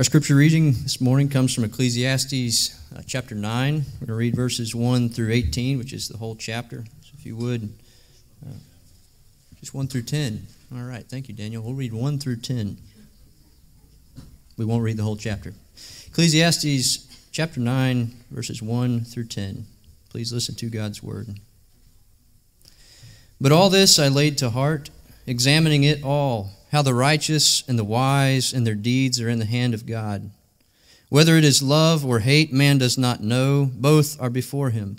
Our 0.00 0.04
scripture 0.04 0.34
reading 0.34 0.72
this 0.72 0.98
morning 0.98 1.28
comes 1.28 1.54
from 1.54 1.64
Ecclesiastes 1.64 2.74
uh, 2.96 3.02
chapter 3.06 3.34
9. 3.34 3.74
We're 3.74 3.98
going 3.98 4.06
to 4.06 4.14
read 4.14 4.34
verses 4.34 4.74
1 4.74 5.10
through 5.10 5.30
18, 5.30 5.76
which 5.76 5.92
is 5.92 6.08
the 6.08 6.16
whole 6.16 6.34
chapter. 6.36 6.86
So 7.02 7.10
if 7.18 7.26
you 7.26 7.36
would, 7.36 7.70
uh, 8.42 8.54
just 9.58 9.74
1 9.74 9.88
through 9.88 10.04
10. 10.04 10.46
All 10.74 10.84
right, 10.84 11.04
thank 11.06 11.28
you, 11.28 11.34
Daniel. 11.34 11.62
We'll 11.62 11.74
read 11.74 11.92
1 11.92 12.18
through 12.18 12.36
10. 12.36 12.78
We 14.56 14.64
won't 14.64 14.82
read 14.82 14.96
the 14.96 15.02
whole 15.02 15.18
chapter. 15.18 15.52
Ecclesiastes 16.06 17.28
chapter 17.30 17.60
9, 17.60 18.10
verses 18.30 18.62
1 18.62 19.04
through 19.04 19.26
10. 19.26 19.66
Please 20.08 20.32
listen 20.32 20.54
to 20.54 20.70
God's 20.70 21.02
word. 21.02 21.38
But 23.38 23.52
all 23.52 23.68
this 23.68 23.98
I 23.98 24.08
laid 24.08 24.38
to 24.38 24.48
heart, 24.48 24.88
examining 25.26 25.84
it 25.84 26.02
all, 26.02 26.52
how 26.70 26.82
the 26.82 26.94
righteous 26.94 27.64
and 27.68 27.78
the 27.78 27.84
wise 27.84 28.52
and 28.52 28.66
their 28.66 28.74
deeds 28.74 29.20
are 29.20 29.28
in 29.28 29.38
the 29.38 29.44
hand 29.44 29.74
of 29.74 29.86
God. 29.86 30.30
Whether 31.08 31.36
it 31.36 31.44
is 31.44 31.62
love 31.62 32.06
or 32.06 32.20
hate, 32.20 32.52
man 32.52 32.78
does 32.78 32.96
not 32.96 33.22
know. 33.22 33.68
Both 33.74 34.20
are 34.20 34.30
before 34.30 34.70
him. 34.70 34.96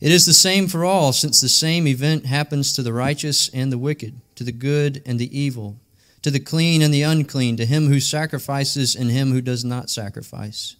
It 0.00 0.12
is 0.12 0.26
the 0.26 0.32
same 0.32 0.68
for 0.68 0.84
all, 0.84 1.12
since 1.12 1.40
the 1.40 1.48
same 1.48 1.88
event 1.88 2.26
happens 2.26 2.72
to 2.72 2.82
the 2.82 2.92
righteous 2.92 3.48
and 3.48 3.72
the 3.72 3.78
wicked, 3.78 4.20
to 4.36 4.44
the 4.44 4.52
good 4.52 5.02
and 5.04 5.18
the 5.18 5.36
evil, 5.36 5.76
to 6.22 6.30
the 6.30 6.38
clean 6.38 6.82
and 6.82 6.94
the 6.94 7.02
unclean, 7.02 7.56
to 7.56 7.66
him 7.66 7.88
who 7.88 7.98
sacrifices 7.98 8.94
and 8.94 9.10
him 9.10 9.32
who 9.32 9.40
does 9.40 9.64
not 9.64 9.90
sacrifice. 9.90 10.76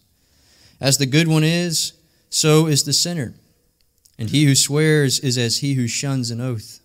As 0.79 0.97
the 0.97 1.05
good 1.05 1.27
one 1.27 1.43
is, 1.43 1.91
so 2.29 2.67
is 2.67 2.85
the 2.85 2.93
sinner, 2.93 3.33
and 4.17 4.29
he 4.29 4.45
who 4.45 4.55
swears 4.55 5.19
is 5.19 5.37
as 5.37 5.57
he 5.57 5.73
who 5.73 5.87
shuns 5.87 6.31
an 6.31 6.39
oath. 6.39 6.79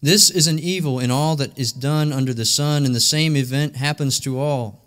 This 0.00 0.30
is 0.30 0.46
an 0.46 0.58
evil 0.60 1.00
in 1.00 1.10
all 1.10 1.34
that 1.36 1.58
is 1.58 1.72
done 1.72 2.12
under 2.12 2.32
the 2.32 2.44
sun, 2.44 2.84
and 2.84 2.94
the 2.94 3.00
same 3.00 3.36
event 3.36 3.76
happens 3.76 4.20
to 4.20 4.38
all. 4.38 4.84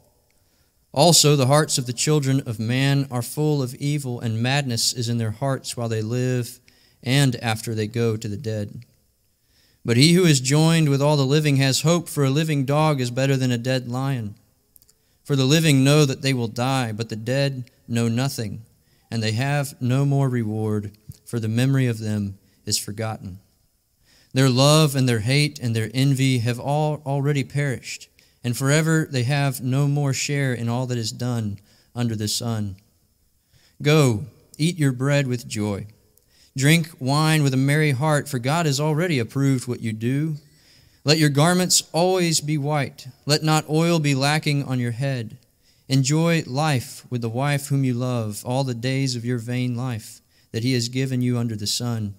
Also, 0.93 1.35
the 1.35 1.47
hearts 1.47 1.77
of 1.77 1.85
the 1.85 1.93
children 1.93 2.41
of 2.45 2.59
man 2.59 3.07
are 3.11 3.21
full 3.21 3.61
of 3.61 3.75
evil, 3.75 4.19
and 4.19 4.41
madness 4.41 4.93
is 4.93 5.09
in 5.09 5.17
their 5.17 5.31
hearts 5.31 5.75
while 5.75 5.89
they 5.89 6.01
live 6.01 6.59
and 7.03 7.35
after 7.37 7.73
they 7.73 7.87
go 7.87 8.15
to 8.15 8.27
the 8.27 8.37
dead. 8.37 8.85
But 9.83 9.97
he 9.97 10.13
who 10.13 10.25
is 10.25 10.39
joined 10.39 10.89
with 10.89 11.01
all 11.01 11.17
the 11.17 11.25
living 11.25 11.57
has 11.57 11.81
hope, 11.81 12.07
for 12.07 12.23
a 12.23 12.29
living 12.29 12.65
dog 12.65 13.01
is 13.01 13.11
better 13.11 13.35
than 13.35 13.51
a 13.51 13.57
dead 13.57 13.87
lion. 13.87 14.35
For 15.23 15.35
the 15.35 15.45
living 15.45 15.83
know 15.83 16.05
that 16.05 16.21
they 16.21 16.33
will 16.33 16.47
die, 16.47 16.91
but 16.91 17.09
the 17.09 17.15
dead 17.15 17.69
know 17.87 18.07
nothing, 18.07 18.61
and 19.09 19.21
they 19.21 19.31
have 19.31 19.79
no 19.81 20.05
more 20.05 20.29
reward, 20.29 20.91
for 21.25 21.39
the 21.39 21.47
memory 21.47 21.87
of 21.87 21.99
them 21.99 22.37
is 22.65 22.77
forgotten. 22.77 23.39
Their 24.33 24.49
love 24.49 24.95
and 24.95 25.07
their 25.09 25.19
hate 25.19 25.59
and 25.59 25.75
their 25.75 25.91
envy 25.93 26.39
have 26.39 26.59
all 26.59 27.01
already 27.05 27.43
perished, 27.43 28.09
and 28.43 28.55
forever 28.55 29.07
they 29.09 29.23
have 29.23 29.61
no 29.61 29.87
more 29.87 30.13
share 30.13 30.53
in 30.53 30.69
all 30.69 30.85
that 30.87 30.97
is 30.97 31.11
done 31.11 31.59
under 31.93 32.15
the 32.15 32.27
sun. 32.27 32.77
Go, 33.81 34.25
eat 34.57 34.77
your 34.77 34.91
bread 34.93 35.27
with 35.27 35.47
joy. 35.47 35.87
Drink 36.55 36.89
wine 36.99 37.43
with 37.43 37.53
a 37.53 37.57
merry 37.57 37.91
heart, 37.91 38.27
for 38.29 38.39
God 38.39 38.65
has 38.65 38.79
already 38.79 39.19
approved 39.19 39.67
what 39.67 39.81
you 39.81 39.93
do. 39.93 40.35
Let 41.03 41.17
your 41.17 41.29
garments 41.29 41.83
always 41.93 42.41
be 42.41 42.57
white. 42.57 43.07
Let 43.25 43.43
not 43.43 43.69
oil 43.69 43.99
be 43.99 44.13
lacking 44.13 44.63
on 44.65 44.79
your 44.79 44.91
head. 44.91 45.37
Enjoy 45.87 46.43
life 46.45 47.05
with 47.09 47.21
the 47.21 47.29
wife 47.29 47.67
whom 47.67 47.83
you 47.83 47.93
love 47.93 48.43
all 48.45 48.63
the 48.63 48.73
days 48.73 49.15
of 49.15 49.25
your 49.25 49.39
vain 49.39 49.75
life 49.75 50.21
that 50.51 50.63
he 50.63 50.73
has 50.73 50.89
given 50.89 51.21
you 51.21 51.37
under 51.37 51.55
the 51.55 51.67
sun, 51.67 52.15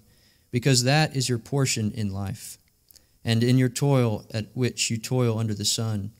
because 0.53 0.84
that 0.84 1.17
is 1.17 1.28
your 1.28 1.39
portion 1.39 1.91
in 1.92 2.12
life, 2.12 2.58
and 3.25 3.42
in 3.42 3.58
your 3.58 3.69
toil 3.69 4.25
at 4.33 4.47
which 4.55 4.91
you 4.91 4.98
toil 4.98 5.39
under 5.39 5.55
the 5.55 5.64
sun. 5.64 6.12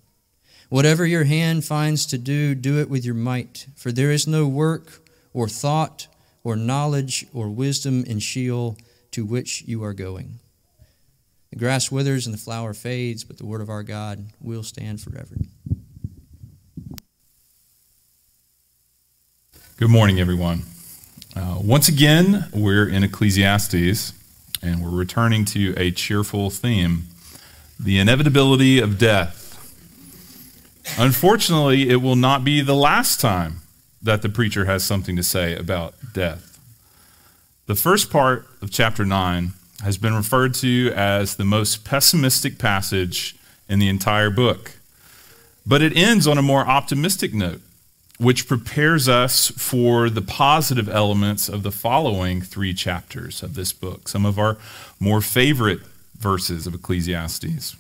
Whatever 0.71 1.07
your 1.07 1.25
hand 1.25 1.65
finds 1.65 2.07
to 2.07 2.19
do, 2.19 2.55
do 2.55 2.81
it 2.81 2.89
with 2.89 3.05
your 3.05 3.15
might, 3.15 3.67
for 3.77 3.93
there 3.93 4.11
is 4.11 4.27
no 4.27 4.49
work 4.49 5.07
or 5.35 5.47
thought 5.47 6.09
or 6.43 6.57
knowledge 6.57 7.27
or 7.33 7.51
wisdom 7.51 8.05
in 8.05 8.19
Sheol 8.19 8.79
to 9.11 9.25
which 9.25 9.63
you 9.67 9.85
are 9.85 9.93
going. 9.93 10.39
The 11.51 11.59
grass 11.59 11.93
withers 11.93 12.27
and 12.27 12.33
the 12.33 12.39
flower 12.39 12.73
fades, 12.73 13.25
but 13.25 13.37
the 13.37 13.45
word 13.45 13.61
of 13.61 13.69
our 13.69 13.83
God 13.83 14.29
will 14.41 14.63
stand 14.63 15.03
forever. 15.03 15.37
Good 19.77 19.91
morning, 19.91 20.19
everyone. 20.19 20.63
Uh, 21.37 21.59
once 21.61 21.89
again, 21.89 22.47
we're 22.55 22.89
in 22.89 23.05
Ecclesiastes, 23.05 24.15
and 24.63 24.83
we're 24.83 24.91
returning 24.91 25.45
to 25.47 25.75
a 25.77 25.91
cheerful 25.91 26.51
theme 26.51 27.05
the 27.79 27.99
inevitability 27.99 28.79
of 28.79 28.97
death. 28.97 29.41
Unfortunately, 30.99 31.91
it 31.91 31.97
will 31.97 32.17
not 32.17 32.45
be 32.45 32.61
the 32.61 32.77
last 32.77 33.21
time 33.21 33.61
that 34.01 34.23
the 34.23 34.29
preacher 34.29 34.67
has 34.67 34.85
something 34.85 35.17
to 35.17 35.23
say 35.23 35.57
about 35.57 35.95
death. 36.13 36.59
The 37.67 37.75
first 37.75 38.11
part 38.11 38.47
of 38.61 38.71
chapter 38.71 39.05
9 39.05 39.53
has 39.83 39.99
been 39.99 40.15
referred 40.15 40.55
to 40.55 40.93
as 40.95 41.37
the 41.37 41.45
most 41.45 41.85
pessimistic 41.85 42.59
passage 42.59 43.37
in 43.69 43.79
the 43.79 43.89
entire 43.89 44.31
book. 44.31 44.73
But 45.67 45.83
it 45.83 45.97
ends 45.97 46.27
on 46.27 46.39
a 46.39 46.43
more 46.43 46.67
optimistic 46.67 47.33
note, 47.33 47.61
which 48.19 48.47
prepares 48.47 49.09
us 49.09 49.49
for 49.49 50.09
the 50.09 50.23
positive 50.23 50.89
elements 50.89 51.49
of 51.49 51.63
the 51.63 51.73
following 51.73 52.41
three 52.41 52.75
chapters 52.75 53.43
of 53.43 53.55
this 53.55 53.73
book, 53.73 54.09
some 54.09 54.25
of 54.25 54.39
our 54.39 54.59
more 55.01 55.21
favorite 55.21 55.81
verses 56.19 56.67
of 56.67 56.75
Ecclesiastes. 56.75 57.77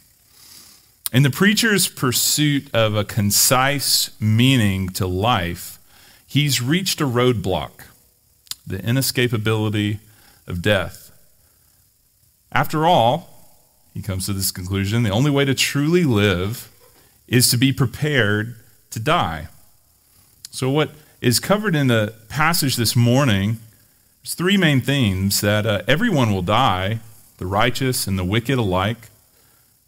In 1.13 1.23
the 1.23 1.31
preacher's 1.31 1.89
pursuit 1.89 2.75
of 2.75 2.97
a 2.97 3.05
concise 3.05 4.11
meaning 4.21 4.89
to 4.91 5.07
life, 5.07 5.79
he's 6.27 6.63
reached 6.63 7.01
a 7.01 7.07
roadblock 7.07 7.85
the 8.67 8.79
inescapability 8.79 9.99
of 10.47 10.63
death. 10.63 11.11
After 12.53 12.87
all, 12.87 13.29
he 13.93 14.03
comes 14.03 14.27
to 14.27 14.33
this 14.33 14.51
conclusion 14.51 15.03
the 15.03 15.11
only 15.11 15.31
way 15.31 15.45
to 15.45 15.55
truly 15.55 16.05
live 16.05 16.71
is 17.29 17.51
to 17.51 17.57
be 17.57 17.73
prepared 17.73 18.57
to 18.91 19.01
die. 19.01 19.49
So, 20.55 20.69
what 20.69 20.91
is 21.23 21.41
covered 21.41 21.75
in 21.75 21.87
the 21.87 22.13
passage 22.29 22.77
this 22.77 22.95
morning 22.95 23.57
is 24.23 24.35
three 24.35 24.59
main 24.59 24.83
themes 24.83 25.41
that 25.41 25.65
uh, 25.65 25.81
everyone 25.89 26.31
will 26.31 26.43
die, 26.43 27.01
the 27.39 27.47
righteous 27.47 28.07
and 28.07 28.19
the 28.19 28.25
wicked 28.25 28.59
alike. 28.59 29.09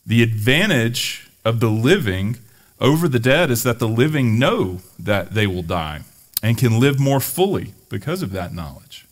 The 0.06 0.22
advantage 0.22 1.28
of 1.44 1.60
the 1.60 1.68
living 1.68 2.38
over 2.80 3.08
the 3.08 3.18
dead 3.18 3.50
is 3.50 3.62
that 3.64 3.78
the 3.78 3.86
living 3.86 4.38
know 4.38 4.80
that 4.98 5.34
they 5.34 5.46
will 5.46 5.62
die 5.62 6.00
and 6.42 6.56
can 6.56 6.80
live 6.80 6.98
more 6.98 7.20
fully 7.20 7.74
because 7.90 8.22
of 8.22 8.32
that 8.32 8.54
knowledge. 8.54 9.06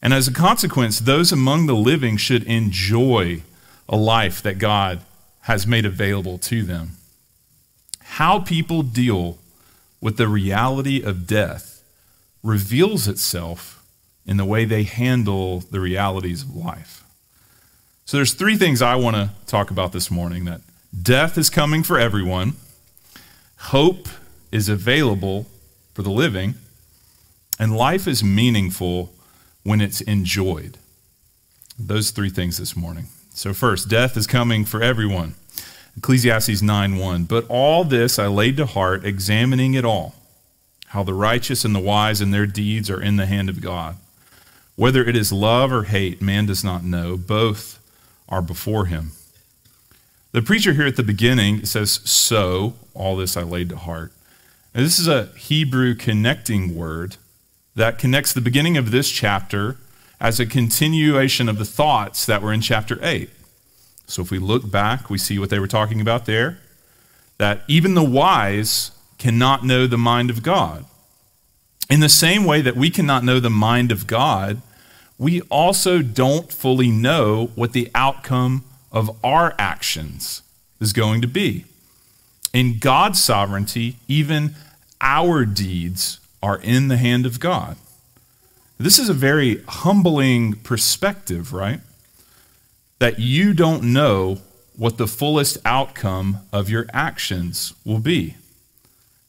And 0.00 0.14
as 0.14 0.26
a 0.26 0.32
consequence, 0.32 1.00
those 1.00 1.32
among 1.32 1.66
the 1.66 1.76
living 1.76 2.16
should 2.16 2.44
enjoy 2.44 3.42
a 3.90 3.96
life 3.96 4.40
that 4.40 4.56
God 4.58 5.02
has 5.42 5.66
made 5.66 5.84
available 5.84 6.38
to 6.38 6.62
them. 6.62 6.92
How 8.00 8.38
people 8.38 8.82
deal 8.82 9.36
with 10.04 10.18
the 10.18 10.28
reality 10.28 11.02
of 11.02 11.26
death 11.26 11.82
reveals 12.42 13.08
itself 13.08 13.82
in 14.26 14.36
the 14.36 14.44
way 14.44 14.66
they 14.66 14.82
handle 14.82 15.60
the 15.60 15.80
realities 15.80 16.42
of 16.42 16.54
life. 16.54 17.02
So 18.04 18.18
there's 18.18 18.34
three 18.34 18.58
things 18.58 18.82
I 18.82 18.96
want 18.96 19.16
to 19.16 19.30
talk 19.46 19.70
about 19.70 19.92
this 19.92 20.10
morning 20.10 20.44
that 20.44 20.60
death 21.02 21.38
is 21.38 21.48
coming 21.48 21.82
for 21.82 21.98
everyone, 21.98 22.52
hope 23.56 24.06
is 24.52 24.68
available 24.68 25.46
for 25.94 26.02
the 26.02 26.10
living, 26.10 26.56
and 27.58 27.74
life 27.74 28.06
is 28.06 28.22
meaningful 28.22 29.10
when 29.62 29.80
it's 29.80 30.02
enjoyed. 30.02 30.76
Those 31.78 32.10
three 32.10 32.28
things 32.28 32.58
this 32.58 32.76
morning. 32.76 33.06
So, 33.32 33.54
first, 33.54 33.88
death 33.88 34.18
is 34.18 34.26
coming 34.26 34.66
for 34.66 34.82
everyone. 34.82 35.34
Ecclesiastes 35.96 36.62
9 36.62 36.96
1. 36.96 37.24
But 37.24 37.46
all 37.48 37.84
this 37.84 38.18
I 38.18 38.26
laid 38.26 38.56
to 38.58 38.66
heart, 38.66 39.04
examining 39.04 39.74
it 39.74 39.84
all, 39.84 40.14
how 40.88 41.02
the 41.02 41.14
righteous 41.14 41.64
and 41.64 41.74
the 41.74 41.80
wise 41.80 42.20
and 42.20 42.32
their 42.32 42.46
deeds 42.46 42.90
are 42.90 43.00
in 43.00 43.16
the 43.16 43.26
hand 43.26 43.48
of 43.48 43.60
God. 43.60 43.96
Whether 44.76 45.04
it 45.04 45.14
is 45.14 45.32
love 45.32 45.72
or 45.72 45.84
hate, 45.84 46.20
man 46.20 46.46
does 46.46 46.64
not 46.64 46.84
know. 46.84 47.16
Both 47.16 47.78
are 48.28 48.42
before 48.42 48.86
him. 48.86 49.12
The 50.32 50.42
preacher 50.42 50.72
here 50.72 50.86
at 50.86 50.96
the 50.96 51.04
beginning 51.04 51.64
says, 51.64 52.00
So, 52.04 52.74
all 52.92 53.16
this 53.16 53.36
I 53.36 53.42
laid 53.42 53.68
to 53.68 53.76
heart. 53.76 54.12
And 54.74 54.84
this 54.84 54.98
is 54.98 55.06
a 55.06 55.26
Hebrew 55.36 55.94
connecting 55.94 56.74
word 56.74 57.16
that 57.76 57.98
connects 57.98 58.32
the 58.32 58.40
beginning 58.40 58.76
of 58.76 58.90
this 58.90 59.10
chapter 59.10 59.76
as 60.20 60.40
a 60.40 60.46
continuation 60.46 61.48
of 61.48 61.58
the 61.58 61.64
thoughts 61.64 62.26
that 62.26 62.42
were 62.42 62.52
in 62.52 62.60
chapter 62.60 62.98
8. 63.00 63.30
So 64.06 64.22
if 64.22 64.30
we 64.30 64.38
look 64.38 64.70
back, 64.70 65.10
we 65.10 65.18
see 65.18 65.38
what 65.38 65.50
they 65.50 65.58
were 65.58 65.66
talking 65.66 66.00
about 66.00 66.26
there 66.26 66.58
that 67.38 67.62
even 67.66 67.94
the 67.94 68.04
wise 68.04 68.92
cannot 69.18 69.64
know 69.64 69.86
the 69.86 69.98
mind 69.98 70.30
of 70.30 70.42
God. 70.42 70.84
In 71.90 72.00
the 72.00 72.08
same 72.08 72.44
way 72.44 72.60
that 72.60 72.76
we 72.76 72.90
cannot 72.90 73.24
know 73.24 73.40
the 73.40 73.50
mind 73.50 73.90
of 73.90 74.06
God, 74.06 74.62
we 75.18 75.40
also 75.42 76.00
don't 76.00 76.52
fully 76.52 76.90
know 76.90 77.50
what 77.54 77.72
the 77.72 77.90
outcome 77.94 78.64
of 78.92 79.16
our 79.24 79.54
actions 79.58 80.42
is 80.80 80.92
going 80.92 81.20
to 81.20 81.26
be. 81.26 81.64
In 82.52 82.78
God's 82.78 83.22
sovereignty, 83.22 83.96
even 84.06 84.54
our 85.00 85.44
deeds 85.44 86.20
are 86.42 86.58
in 86.58 86.88
the 86.88 86.96
hand 86.96 87.26
of 87.26 87.40
God. 87.40 87.76
This 88.78 88.98
is 88.98 89.08
a 89.08 89.14
very 89.14 89.62
humbling 89.68 90.54
perspective, 90.54 91.52
right? 91.52 91.80
That 93.04 93.18
you 93.18 93.52
don't 93.52 93.92
know 93.92 94.38
what 94.78 94.96
the 94.96 95.06
fullest 95.06 95.58
outcome 95.66 96.38
of 96.54 96.70
your 96.70 96.86
actions 96.94 97.74
will 97.84 97.98
be. 97.98 98.36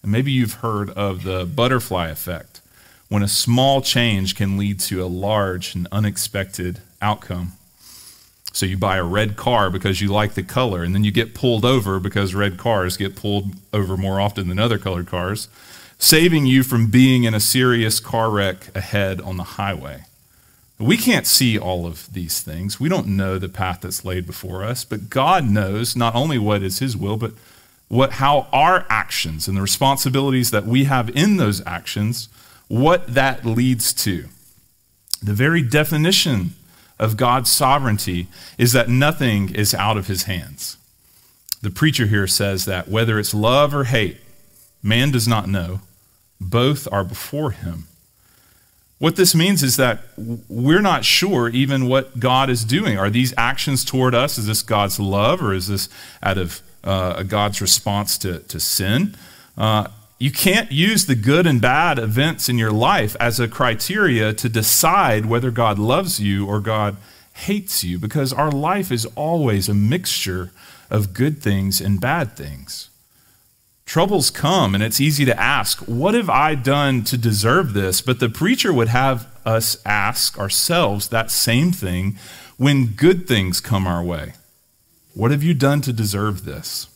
And 0.01 0.13
maybe 0.13 0.31
you've 0.31 0.61
heard 0.63 0.91
of 0.91 1.23
the 1.23 1.45
butterfly 1.45 2.07
effect, 2.07 2.61
when 3.09 3.21
a 3.21 3.27
small 3.27 3.81
change 3.81 4.33
can 4.33 4.57
lead 4.57 4.79
to 4.79 5.03
a 5.03 5.07
large 5.07 5.75
and 5.75 5.89
unexpected 5.91 6.79
outcome. 7.01 7.51
So 8.53 8.65
you 8.65 8.77
buy 8.77 8.95
a 8.95 9.03
red 9.03 9.35
car 9.35 9.69
because 9.69 9.99
you 9.99 10.07
like 10.07 10.35
the 10.35 10.43
color, 10.43 10.81
and 10.81 10.95
then 10.95 11.03
you 11.03 11.11
get 11.11 11.35
pulled 11.35 11.65
over 11.65 11.99
because 11.99 12.33
red 12.33 12.57
cars 12.57 12.95
get 12.95 13.17
pulled 13.17 13.55
over 13.73 13.97
more 13.97 14.21
often 14.21 14.47
than 14.47 14.57
other 14.57 14.77
colored 14.77 15.07
cars, 15.07 15.49
saving 15.99 16.45
you 16.45 16.63
from 16.63 16.87
being 16.87 17.25
in 17.25 17.33
a 17.33 17.41
serious 17.41 17.99
car 17.99 18.29
wreck 18.29 18.73
ahead 18.73 19.19
on 19.19 19.35
the 19.35 19.43
highway. 19.43 20.05
We 20.77 20.97
can't 20.97 21.25
see 21.25 21.57
all 21.57 21.85
of 21.85 22.11
these 22.13 22.41
things. 22.41 22.79
We 22.79 22.89
don't 22.89 23.07
know 23.07 23.39
the 23.39 23.47
path 23.47 23.81
that's 23.81 24.03
laid 24.03 24.25
before 24.25 24.63
us, 24.63 24.83
but 24.83 25.09
God 25.09 25.49
knows 25.49 25.95
not 25.95 26.15
only 26.15 26.37
what 26.37 26.63
is 26.63 26.79
His 26.79 26.97
will, 26.97 27.15
but 27.15 27.31
what, 27.87 28.13
how 28.13 28.47
our 28.51 28.85
actions 28.89 29.47
and 29.47 29.55
the 29.55 29.61
responsibilities 29.61 30.51
that 30.51 30.65
we 30.65 30.83
have 30.85 31.09
in 31.15 31.37
those 31.37 31.65
actions, 31.65 32.27
what 32.67 33.07
that 33.07 33.45
leads 33.45 33.93
to. 33.93 34.25
The 35.23 35.33
very 35.33 35.61
definition 35.61 36.55
of 36.99 37.17
God's 37.17 37.51
sovereignty 37.51 38.27
is 38.57 38.73
that 38.73 38.89
nothing 38.89 39.53
is 39.53 39.73
out 39.73 39.97
of 39.97 40.07
his 40.07 40.23
hands. 40.23 40.77
The 41.61 41.71
preacher 41.71 42.07
here 42.07 42.27
says 42.27 42.65
that 42.65 42.87
whether 42.87 43.17
it's 43.17 43.33
love 43.33 43.73
or 43.73 43.85
hate, 43.85 44.17
man 44.83 45.11
does 45.11 45.27
not 45.27 45.47
know. 45.47 45.81
Both 46.39 46.87
are 46.91 47.03
before 47.03 47.51
him. 47.51 47.87
What 48.97 49.17
this 49.17 49.35
means 49.35 49.61
is 49.61 49.75
that 49.75 50.03
we're 50.17 50.81
not 50.81 51.03
sure 51.03 51.49
even 51.49 51.87
what 51.87 52.19
God 52.19 52.49
is 52.49 52.63
doing. 52.63 52.97
Are 52.97 53.09
these 53.09 53.33
actions 53.37 53.83
toward 53.83 54.15
us? 54.15 54.37
Is 54.37 54.47
this 54.47 54.61
God's 54.61 54.99
love 54.99 55.41
or 55.41 55.53
is 55.53 55.67
this 55.67 55.89
out 56.23 56.37
of 56.37 56.61
uh, 56.83 57.23
God's 57.23 57.61
response 57.61 58.17
to, 58.19 58.39
to 58.39 58.59
sin? 58.59 59.15
Uh, 59.57 59.89
you 60.17 60.31
can't 60.31 60.71
use 60.71 61.07
the 61.07 61.15
good 61.15 61.45
and 61.45 61.59
bad 61.59 61.99
events 61.99 62.47
in 62.47 62.57
your 62.57 62.71
life 62.71 63.17
as 63.19 63.37
a 63.37 63.49
criteria 63.49 64.33
to 64.33 64.47
decide 64.47 65.25
whether 65.25 65.51
God 65.51 65.77
loves 65.77 66.21
you 66.21 66.47
or 66.47 66.61
God 66.61 66.95
hates 67.33 67.83
you 67.83 67.99
because 67.99 68.31
our 68.31 68.49
life 68.49 68.93
is 68.93 69.05
always 69.15 69.67
a 69.67 69.73
mixture 69.73 70.51
of 70.89 71.13
good 71.13 71.41
things 71.41 71.81
and 71.81 71.99
bad 71.99 72.37
things. 72.37 72.89
Troubles 73.95 74.29
come, 74.29 74.75
and 74.75 74.83
it's 74.83 74.99
easy 74.99 75.23
to 75.23 75.39
ask, 75.39 75.79
What 75.83 76.15
have 76.15 76.29
I 76.29 76.53
done 76.53 77.05
to 77.05 77.17
deserve 77.17 77.71
this? 77.71 78.01
But 78.01 78.19
the 78.19 78.27
preacher 78.27 78.73
would 78.73 78.89
have 78.89 79.33
us 79.45 79.77
ask 79.85 80.37
ourselves 80.37 81.07
that 81.07 81.31
same 81.31 81.71
thing 81.71 82.17
when 82.57 82.87
good 82.87 83.25
things 83.25 83.61
come 83.61 83.87
our 83.87 84.03
way. 84.03 84.33
What 85.13 85.31
have 85.31 85.43
you 85.43 85.53
done 85.53 85.79
to 85.79 85.93
deserve 85.93 86.43
this? 86.43 86.87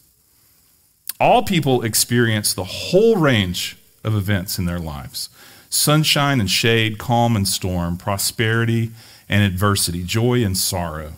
All 1.22 1.42
people 1.42 1.84
experience 1.84 2.54
the 2.54 2.66
whole 2.66 3.16
range 3.16 3.78
of 4.04 4.14
events 4.14 4.60
in 4.60 4.66
their 4.66 4.78
lives 4.78 5.30
sunshine 5.70 6.42
and 6.42 6.52
shade, 6.52 6.98
calm 6.98 7.38
and 7.38 7.48
storm, 7.48 7.96
prosperity 7.96 8.92
and 9.30 9.42
adversity, 9.42 10.04
joy 10.04 10.44
and 10.44 10.58
sorrow. 10.58 11.14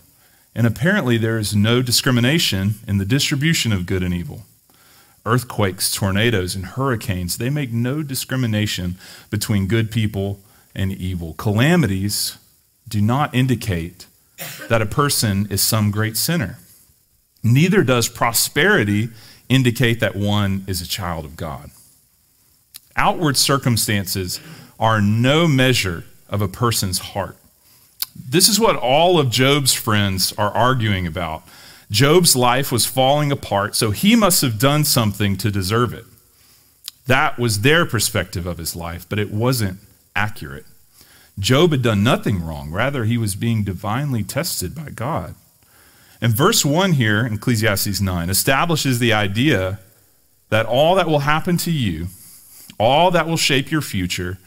And 0.53 0.67
apparently, 0.67 1.17
there 1.17 1.39
is 1.39 1.55
no 1.55 1.81
discrimination 1.81 2.75
in 2.87 2.99
the 2.99 3.03
distribution 3.03 3.73
of 3.73 3.87
good 3.87 4.03
and 4.03 4.13
evil. 4.13 4.43
Earthquakes, 5.25 5.93
tornadoes, 5.93 6.55
and 6.55 6.65
hurricanes, 6.65 7.37
they 7.37 7.49
make 7.49 7.71
no 7.71 8.01
discrimination 8.01 8.97
between 9.29 9.67
good 9.67 9.91
people 9.91 10.39
and 10.75 10.91
evil. 10.91 11.33
Calamities 11.33 12.37
do 12.87 13.01
not 13.01 13.33
indicate 13.35 14.07
that 14.67 14.81
a 14.81 14.85
person 14.85 15.47
is 15.51 15.61
some 15.61 15.91
great 15.91 16.17
sinner. 16.17 16.57
Neither 17.43 17.83
does 17.83 18.07
prosperity 18.07 19.09
indicate 19.49 19.99
that 19.99 20.15
one 20.15 20.63
is 20.67 20.81
a 20.81 20.87
child 20.87 21.25
of 21.25 21.35
God. 21.35 21.69
Outward 22.95 23.37
circumstances 23.37 24.39
are 24.79 25.01
no 25.01 25.47
measure 25.47 26.05
of 26.29 26.41
a 26.41 26.47
person's 26.47 26.99
heart. 26.99 27.37
This 28.15 28.49
is 28.49 28.59
what 28.59 28.75
all 28.75 29.19
of 29.19 29.29
Job's 29.29 29.73
friends 29.73 30.33
are 30.37 30.51
arguing 30.51 31.05
about. 31.07 31.43
Job's 31.91 32.37
life 32.37 32.71
was 32.71 32.85
falling 32.85 33.33
apart, 33.33 33.75
so 33.75 33.91
he 33.91 34.15
must 34.15 34.41
have 34.41 34.57
done 34.57 34.85
something 34.85 35.35
to 35.37 35.51
deserve 35.51 35.93
it. 35.93 36.05
That 37.05 37.37
was 37.37 37.61
their 37.61 37.85
perspective 37.85 38.45
of 38.47 38.57
his 38.57 38.77
life, 38.77 39.05
but 39.09 39.19
it 39.19 39.29
wasn't 39.29 39.79
accurate. 40.15 40.65
Job 41.37 41.71
had 41.71 41.81
done 41.81 42.01
nothing 42.01 42.41
wrong. 42.41 42.71
Rather, 42.71 43.03
he 43.03 43.17
was 43.17 43.35
being 43.35 43.65
divinely 43.65 44.23
tested 44.23 44.73
by 44.73 44.89
God. 44.89 45.35
And 46.21 46.33
verse 46.33 46.63
1 46.63 46.93
here, 46.93 47.25
Ecclesiastes 47.25 47.99
9, 47.99 48.29
establishes 48.29 48.99
the 48.99 49.11
idea 49.11 49.79
that 50.49 50.65
all 50.65 50.95
that 50.95 51.07
will 51.07 51.19
happen 51.19 51.57
to 51.57 51.71
you, 51.71 52.07
all 52.79 53.11
that 53.11 53.27
will 53.27 53.37
shape 53.37 53.69
your 53.69 53.81
future, 53.81 54.37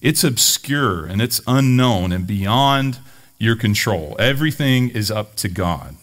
it's 0.00 0.24
obscure 0.24 1.04
and 1.04 1.20
it's 1.20 1.42
unknown 1.46 2.12
and 2.12 2.26
beyond 2.26 2.98
your 3.38 3.56
control. 3.56 4.16
Everything 4.18 4.88
is 4.88 5.10
up 5.10 5.36
to 5.36 5.48
God. 5.48 5.96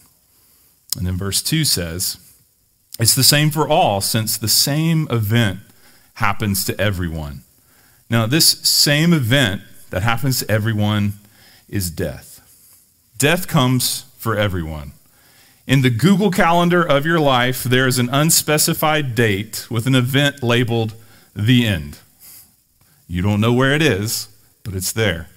And 0.96 1.06
then 1.06 1.16
verse 1.16 1.42
2 1.42 1.64
says, 1.64 2.18
It's 2.98 3.14
the 3.14 3.24
same 3.24 3.50
for 3.50 3.68
all, 3.68 4.00
since 4.00 4.36
the 4.36 4.48
same 4.48 5.08
event 5.10 5.60
happens 6.14 6.64
to 6.66 6.80
everyone. 6.80 7.42
Now, 8.10 8.26
this 8.26 8.46
same 8.46 9.12
event 9.12 9.62
that 9.90 10.02
happens 10.02 10.40
to 10.40 10.50
everyone 10.50 11.14
is 11.68 11.90
death. 11.90 12.40
Death 13.16 13.48
comes 13.48 14.04
for 14.18 14.36
everyone. 14.36 14.92
In 15.66 15.82
the 15.82 15.90
Google 15.90 16.30
Calendar 16.30 16.82
of 16.82 17.06
your 17.06 17.20
life, 17.20 17.62
there 17.62 17.86
is 17.86 17.98
an 17.98 18.10
unspecified 18.10 19.14
date 19.14 19.70
with 19.70 19.86
an 19.86 19.94
event 19.94 20.42
labeled 20.42 20.94
the 21.34 21.66
end. 21.66 21.98
You 23.06 23.22
don't 23.22 23.40
know 23.40 23.52
where 23.52 23.74
it 23.74 23.82
is, 23.82 24.28
but 24.64 24.74
it's 24.74 24.92
there. 24.92 25.28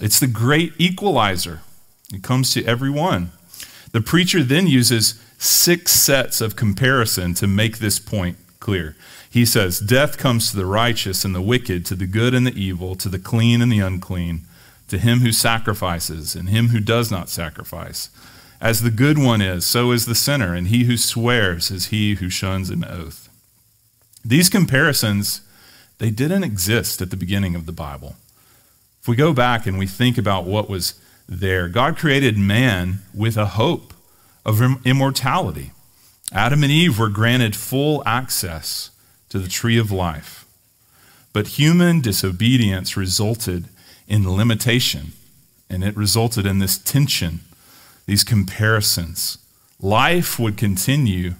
It's 0.00 0.18
the 0.18 0.26
great 0.26 0.72
equalizer. 0.78 1.60
It 2.12 2.22
comes 2.22 2.52
to 2.54 2.64
everyone. 2.64 3.32
The 3.94 4.00
preacher 4.00 4.42
then 4.42 4.66
uses 4.66 5.22
six 5.38 5.92
sets 5.92 6.40
of 6.40 6.56
comparison 6.56 7.32
to 7.34 7.46
make 7.46 7.78
this 7.78 8.00
point 8.00 8.36
clear. 8.58 8.96
He 9.30 9.44
says, 9.46 9.78
Death 9.78 10.18
comes 10.18 10.50
to 10.50 10.56
the 10.56 10.66
righteous 10.66 11.24
and 11.24 11.32
the 11.32 11.40
wicked, 11.40 11.86
to 11.86 11.94
the 11.94 12.08
good 12.08 12.34
and 12.34 12.44
the 12.44 12.60
evil, 12.60 12.96
to 12.96 13.08
the 13.08 13.20
clean 13.20 13.62
and 13.62 13.70
the 13.70 13.78
unclean, 13.78 14.40
to 14.88 14.98
him 14.98 15.20
who 15.20 15.30
sacrifices 15.30 16.34
and 16.34 16.48
him 16.48 16.70
who 16.70 16.80
does 16.80 17.12
not 17.12 17.28
sacrifice. 17.28 18.10
As 18.60 18.82
the 18.82 18.90
good 18.90 19.16
one 19.16 19.40
is, 19.40 19.64
so 19.64 19.92
is 19.92 20.06
the 20.06 20.16
sinner, 20.16 20.54
and 20.54 20.66
he 20.66 20.84
who 20.84 20.96
swears 20.96 21.70
is 21.70 21.86
he 21.86 22.16
who 22.16 22.28
shuns 22.28 22.70
an 22.70 22.84
oath. 22.84 23.28
These 24.24 24.48
comparisons, 24.48 25.42
they 25.98 26.10
didn't 26.10 26.42
exist 26.42 27.00
at 27.00 27.10
the 27.10 27.16
beginning 27.16 27.54
of 27.54 27.66
the 27.66 27.72
Bible. 27.72 28.16
If 29.00 29.06
we 29.06 29.14
go 29.14 29.32
back 29.32 29.66
and 29.68 29.78
we 29.78 29.86
think 29.86 30.18
about 30.18 30.46
what 30.46 30.68
was 30.68 30.94
there, 31.28 31.68
God 31.68 31.96
created 31.96 32.36
man 32.36 33.00
with 33.14 33.36
a 33.36 33.46
hope 33.46 33.94
of 34.44 34.60
immortality. 34.86 35.72
Adam 36.32 36.62
and 36.62 36.72
Eve 36.72 36.98
were 36.98 37.08
granted 37.08 37.56
full 37.56 38.02
access 38.04 38.90
to 39.28 39.38
the 39.38 39.48
tree 39.48 39.78
of 39.78 39.90
life. 39.90 40.44
But 41.32 41.58
human 41.58 42.00
disobedience 42.00 42.96
resulted 42.96 43.66
in 44.06 44.30
limitation, 44.30 45.12
and 45.70 45.82
it 45.82 45.96
resulted 45.96 46.46
in 46.46 46.58
this 46.58 46.78
tension 46.78 47.40
these 48.06 48.24
comparisons. 48.24 49.38
Life 49.80 50.38
would 50.38 50.56
continue, 50.56 51.34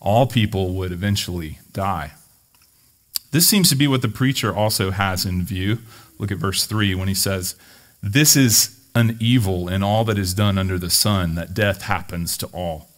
all 0.00 0.26
people 0.26 0.74
would 0.74 0.90
eventually 0.90 1.58
die. 1.72 2.12
This 3.30 3.46
seems 3.46 3.68
to 3.70 3.76
be 3.76 3.86
what 3.86 4.02
the 4.02 4.08
preacher 4.08 4.54
also 4.54 4.90
has 4.90 5.24
in 5.24 5.44
view. 5.44 5.78
Look 6.18 6.30
at 6.30 6.38
verse 6.38 6.66
3 6.66 6.94
when 6.94 7.08
he 7.08 7.14
says, 7.14 7.54
This 8.02 8.36
is 8.36 8.78
an 8.94 9.16
evil 9.20 9.68
in 9.68 9.82
all 9.82 10.04
that 10.04 10.18
is 10.18 10.34
done 10.34 10.58
under 10.58 10.78
the 10.78 10.90
sun, 10.90 11.34
that 11.34 11.54
death 11.54 11.82
happens 11.82 12.36
to 12.38 12.46
all. 12.48 12.88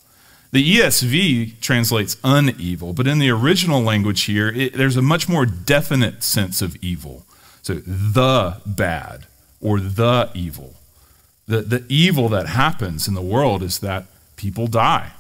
The 0.53 0.79
ESV 0.79 1.61
translates 1.61 2.17
unevil, 2.23 2.93
but 2.93 3.09
in 3.09 3.19
the 3.19 3.31
original 3.31 3.83
language 3.83 4.23
here, 4.23 4.49
it, 4.49 4.75
there's 4.75 4.97
a 4.97 5.03
much 5.03 5.29
more 5.29 5.45
definite 5.47 6.23
sense 6.23 6.63
of 6.63 6.77
evil. 6.77 7.25
So, 7.63 7.75
the 7.75 8.61
bad 8.65 9.27
or 9.61 9.81
the 9.81 10.31
evil. 10.35 10.75
The, 11.49 11.63
the 11.63 11.85
evil 11.89 12.29
that 12.29 12.47
happens 12.47 13.09
in 13.09 13.15
the 13.15 13.23
world 13.23 13.63
is 13.63 13.81
that 13.81 14.05
people 14.37 14.67
die. 14.67 15.13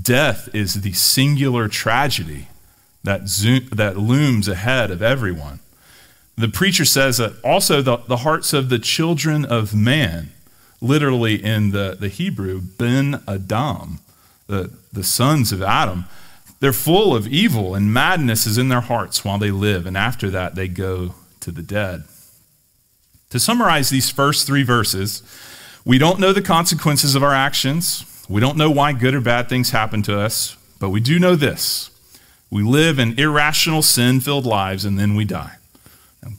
Death 0.00 0.48
is 0.54 0.82
the 0.82 0.92
singular 0.92 1.68
tragedy 1.68 2.48
that, 3.02 3.28
zo- 3.28 3.60
that 3.72 3.96
looms 3.96 4.46
ahead 4.46 4.90
of 4.90 5.02
everyone. 5.02 5.60
The 6.38 6.48
preacher 6.48 6.84
says 6.84 7.16
that 7.16 7.32
also 7.42 7.80
the, 7.80 7.96
the 7.96 8.18
hearts 8.18 8.52
of 8.52 8.68
the 8.68 8.78
children 8.78 9.44
of 9.44 9.74
man, 9.74 10.32
literally 10.80 11.42
in 11.42 11.70
the, 11.70 11.96
the 11.98 12.08
Hebrew, 12.08 12.60
Ben 12.60 13.22
Adam, 13.26 14.00
the, 14.46 14.70
the 14.92 15.02
sons 15.02 15.50
of 15.50 15.62
Adam, 15.62 16.04
They're 16.60 16.72
full 16.72 17.14
of 17.14 17.26
evil, 17.26 17.74
and 17.74 17.92
madness 17.92 18.46
is 18.46 18.58
in 18.58 18.68
their 18.68 18.80
hearts 18.80 19.24
while 19.24 19.38
they 19.38 19.50
live, 19.50 19.86
and 19.86 19.96
after 19.96 20.30
that 20.30 20.54
they 20.54 20.68
go 20.68 21.14
to 21.40 21.50
the 21.50 21.62
dead. 21.62 22.04
To 23.30 23.38
summarize 23.38 23.90
these 23.90 24.10
first 24.10 24.46
three 24.46 24.62
verses, 24.62 25.22
we 25.84 25.98
don't 25.98 26.20
know 26.20 26.32
the 26.32 26.42
consequences 26.42 27.14
of 27.14 27.22
our 27.22 27.34
actions. 27.34 28.04
We 28.28 28.40
don't 28.40 28.56
know 28.56 28.70
why 28.70 28.92
good 28.92 29.14
or 29.14 29.20
bad 29.20 29.48
things 29.48 29.70
happen 29.70 30.02
to 30.02 30.18
us, 30.18 30.56
but 30.80 30.90
we 30.90 31.00
do 31.00 31.18
know 31.18 31.36
this. 31.36 31.90
We 32.50 32.62
live 32.62 32.98
in 32.98 33.18
irrational, 33.18 33.82
sin 33.82 34.20
filled 34.20 34.46
lives, 34.46 34.84
and 34.84 34.98
then 34.98 35.14
we 35.14 35.24
die. 35.24 35.55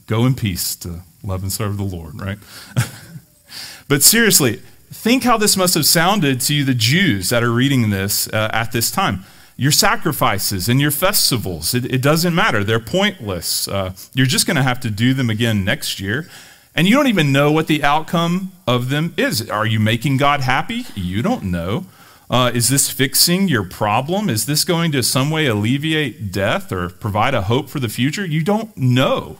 Go 0.06 0.26
in 0.26 0.34
peace 0.34 0.76
to 0.76 1.02
love 1.22 1.42
and 1.42 1.52
serve 1.52 1.76
the 1.76 1.84
Lord, 1.84 2.20
right? 2.20 2.38
but 3.88 4.02
seriously, 4.02 4.62
think 4.90 5.24
how 5.24 5.36
this 5.36 5.56
must 5.56 5.74
have 5.74 5.86
sounded 5.86 6.40
to 6.42 6.64
the 6.64 6.74
Jews 6.74 7.30
that 7.30 7.42
are 7.42 7.52
reading 7.52 7.90
this 7.90 8.28
uh, 8.28 8.50
at 8.52 8.72
this 8.72 8.90
time. 8.90 9.24
Your 9.56 9.72
sacrifices 9.72 10.68
and 10.68 10.80
your 10.80 10.92
festivals, 10.92 11.74
it, 11.74 11.84
it 11.92 12.00
doesn't 12.00 12.34
matter. 12.34 12.62
They're 12.62 12.78
pointless. 12.78 13.66
Uh, 13.66 13.94
you're 14.14 14.26
just 14.26 14.46
going 14.46 14.56
to 14.56 14.62
have 14.62 14.80
to 14.80 14.90
do 14.90 15.14
them 15.14 15.30
again 15.30 15.64
next 15.64 15.98
year. 15.98 16.28
And 16.74 16.86
you 16.86 16.94
don't 16.94 17.08
even 17.08 17.32
know 17.32 17.50
what 17.50 17.66
the 17.66 17.82
outcome 17.82 18.52
of 18.66 18.88
them 18.88 19.14
is. 19.16 19.50
Are 19.50 19.66
you 19.66 19.80
making 19.80 20.16
God 20.16 20.42
happy? 20.42 20.84
You 20.94 21.22
don't 21.22 21.44
know. 21.44 21.86
Uh, 22.30 22.52
is 22.54 22.68
this 22.68 22.90
fixing 22.90 23.48
your 23.48 23.64
problem? 23.64 24.28
Is 24.28 24.46
this 24.46 24.64
going 24.64 24.92
to 24.92 25.02
some 25.02 25.30
way 25.30 25.46
alleviate 25.46 26.30
death 26.30 26.70
or 26.70 26.88
provide 26.88 27.34
a 27.34 27.42
hope 27.42 27.68
for 27.68 27.80
the 27.80 27.88
future? 27.88 28.24
You 28.24 28.44
don't 28.44 28.76
know. 28.76 29.38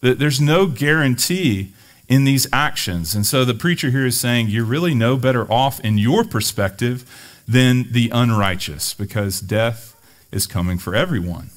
There's 0.00 0.40
no 0.40 0.66
guarantee 0.66 1.72
in 2.08 2.24
these 2.24 2.46
actions. 2.52 3.14
And 3.14 3.26
so 3.26 3.44
the 3.44 3.54
preacher 3.54 3.90
here 3.90 4.06
is 4.06 4.18
saying 4.18 4.48
you're 4.48 4.64
really 4.64 4.94
no 4.94 5.16
better 5.16 5.50
off 5.50 5.80
in 5.80 5.98
your 5.98 6.24
perspective 6.24 7.04
than 7.48 7.92
the 7.92 8.10
unrighteous 8.10 8.94
because 8.94 9.40
death 9.40 9.94
is 10.30 10.46
coming 10.46 10.78
for 10.78 10.94
everyone. 10.94 11.50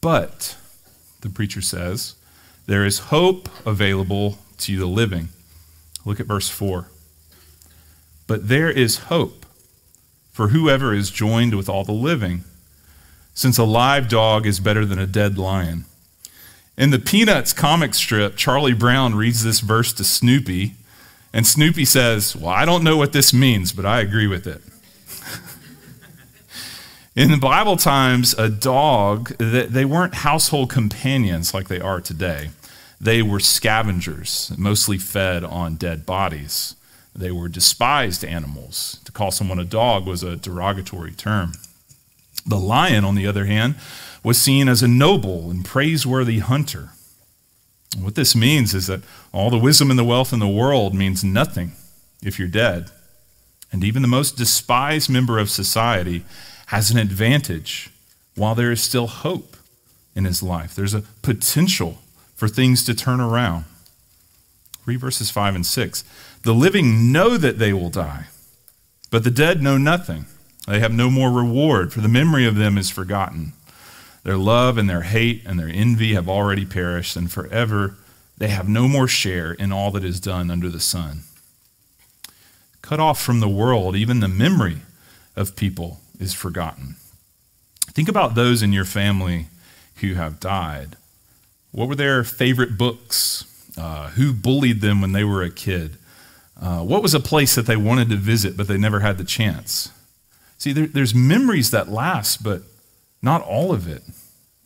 But, 0.00 0.56
the 1.20 1.30
preacher 1.30 1.60
says, 1.60 2.14
there 2.66 2.84
is 2.84 2.98
hope 2.98 3.48
available 3.66 4.38
to 4.58 4.78
the 4.78 4.86
living. 4.86 5.28
Look 6.04 6.20
at 6.20 6.26
verse 6.26 6.48
4. 6.48 6.88
But 8.26 8.48
there 8.48 8.70
is 8.70 8.98
hope 8.98 9.46
for 10.32 10.48
whoever 10.48 10.94
is 10.94 11.10
joined 11.10 11.54
with 11.54 11.68
all 11.68 11.84
the 11.84 11.92
living, 11.92 12.44
since 13.34 13.58
a 13.58 13.64
live 13.64 14.08
dog 14.08 14.46
is 14.46 14.60
better 14.60 14.86
than 14.86 14.98
a 14.98 15.06
dead 15.06 15.38
lion. 15.38 15.84
In 16.76 16.90
the 16.90 16.98
Peanuts 16.98 17.52
comic 17.52 17.94
strip, 17.94 18.36
Charlie 18.36 18.72
Brown 18.72 19.14
reads 19.14 19.44
this 19.44 19.60
verse 19.60 19.92
to 19.92 20.04
Snoopy, 20.04 20.74
and 21.32 21.46
Snoopy 21.46 21.84
says, 21.84 22.34
Well, 22.34 22.48
I 22.50 22.64
don't 22.64 22.82
know 22.82 22.96
what 22.96 23.12
this 23.12 23.34
means, 23.34 23.72
but 23.72 23.84
I 23.84 24.00
agree 24.00 24.26
with 24.26 24.46
it. 24.46 24.62
In 27.14 27.30
the 27.30 27.36
Bible 27.36 27.76
times, 27.76 28.32
a 28.34 28.48
dog, 28.48 29.36
they 29.38 29.84
weren't 29.84 30.14
household 30.14 30.70
companions 30.70 31.52
like 31.52 31.68
they 31.68 31.80
are 31.80 32.00
today. 32.00 32.50
They 32.98 33.20
were 33.20 33.40
scavengers, 33.40 34.50
mostly 34.56 34.96
fed 34.96 35.44
on 35.44 35.74
dead 35.74 36.06
bodies. 36.06 36.74
They 37.14 37.32
were 37.32 37.48
despised 37.48 38.24
animals. 38.24 38.98
To 39.04 39.12
call 39.12 39.30
someone 39.30 39.58
a 39.58 39.64
dog 39.64 40.06
was 40.06 40.22
a 40.22 40.36
derogatory 40.36 41.12
term. 41.12 41.52
The 42.46 42.58
lion, 42.58 43.04
on 43.04 43.14
the 43.14 43.26
other 43.26 43.44
hand, 43.44 43.74
was 44.22 44.40
seen 44.40 44.68
as 44.68 44.82
a 44.82 44.88
noble 44.88 45.50
and 45.50 45.64
praiseworthy 45.64 46.38
hunter. 46.38 46.90
What 48.00 48.14
this 48.14 48.34
means 48.34 48.74
is 48.74 48.86
that 48.86 49.02
all 49.32 49.50
the 49.50 49.58
wisdom 49.58 49.90
and 49.90 49.98
the 49.98 50.04
wealth 50.04 50.32
in 50.32 50.38
the 50.38 50.48
world 50.48 50.94
means 50.94 51.22
nothing 51.22 51.72
if 52.22 52.38
you're 52.38 52.48
dead. 52.48 52.90
And 53.70 53.82
even 53.82 54.02
the 54.02 54.08
most 54.08 54.36
despised 54.36 55.10
member 55.10 55.38
of 55.38 55.50
society 55.50 56.24
has 56.66 56.90
an 56.90 56.98
advantage 56.98 57.90
while 58.36 58.54
there 58.54 58.70
is 58.70 58.82
still 58.82 59.06
hope 59.06 59.56
in 60.14 60.24
his 60.24 60.42
life. 60.42 60.74
There's 60.74 60.94
a 60.94 61.04
potential 61.22 61.98
for 62.34 62.48
things 62.48 62.84
to 62.84 62.94
turn 62.94 63.20
around. 63.20 63.64
Read 64.84 65.00
verses 65.00 65.30
5 65.30 65.54
and 65.54 65.66
6. 65.66 66.04
The 66.42 66.54
living 66.54 67.12
know 67.12 67.36
that 67.36 67.58
they 67.58 67.72
will 67.72 67.90
die, 67.90 68.26
but 69.10 69.24
the 69.24 69.30
dead 69.30 69.62
know 69.62 69.78
nothing. 69.78 70.26
They 70.66 70.80
have 70.80 70.92
no 70.92 71.10
more 71.10 71.30
reward, 71.30 71.92
for 71.92 72.00
the 72.00 72.08
memory 72.08 72.46
of 72.46 72.56
them 72.56 72.78
is 72.78 72.90
forgotten. 72.90 73.52
Their 74.24 74.36
love 74.36 74.78
and 74.78 74.88
their 74.88 75.02
hate 75.02 75.42
and 75.44 75.58
their 75.58 75.68
envy 75.68 76.14
have 76.14 76.28
already 76.28 76.64
perished, 76.64 77.16
and 77.16 77.30
forever 77.30 77.96
they 78.38 78.48
have 78.48 78.68
no 78.68 78.88
more 78.88 79.08
share 79.08 79.52
in 79.52 79.72
all 79.72 79.90
that 79.92 80.04
is 80.04 80.20
done 80.20 80.50
under 80.50 80.68
the 80.68 80.80
sun. 80.80 81.22
Cut 82.82 83.00
off 83.00 83.20
from 83.20 83.40
the 83.40 83.48
world, 83.48 83.94
even 83.96 84.20
the 84.20 84.28
memory 84.28 84.78
of 85.36 85.56
people 85.56 86.00
is 86.18 86.34
forgotten. 86.34 86.96
Think 87.92 88.08
about 88.08 88.34
those 88.34 88.62
in 88.62 88.72
your 88.72 88.84
family 88.84 89.46
who 89.96 90.14
have 90.14 90.40
died. 90.40 90.96
What 91.70 91.88
were 91.88 91.94
their 91.94 92.24
favorite 92.24 92.76
books? 92.76 93.44
Uh, 93.76 94.10
who 94.10 94.32
bullied 94.32 94.80
them 94.80 95.00
when 95.00 95.12
they 95.12 95.24
were 95.24 95.42
a 95.42 95.50
kid? 95.50 95.96
Uh, 96.60 96.80
what 96.80 97.02
was 97.02 97.14
a 97.14 97.20
place 97.20 97.54
that 97.54 97.66
they 97.66 97.76
wanted 97.76 98.08
to 98.10 98.16
visit 98.16 98.56
but 98.56 98.68
they 98.68 98.76
never 98.76 99.00
had 99.00 99.18
the 99.18 99.24
chance? 99.24 99.90
See, 100.58 100.72
there, 100.72 100.86
there's 100.86 101.14
memories 101.14 101.70
that 101.70 101.88
last, 101.88 102.42
but 102.42 102.62
not 103.22 103.42
all 103.42 103.72
of 103.72 103.88
it, 103.88 104.02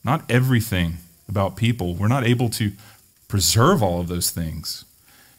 not 0.05 0.29
everything 0.31 0.99
about 1.29 1.57
people. 1.57 1.95
We're 1.95 2.09
not 2.09 2.27
able 2.27 2.49
to 2.51 2.73
preserve 3.29 3.83
all 3.83 4.01
of 4.01 4.09
those 4.09 4.31
things. 4.31 4.85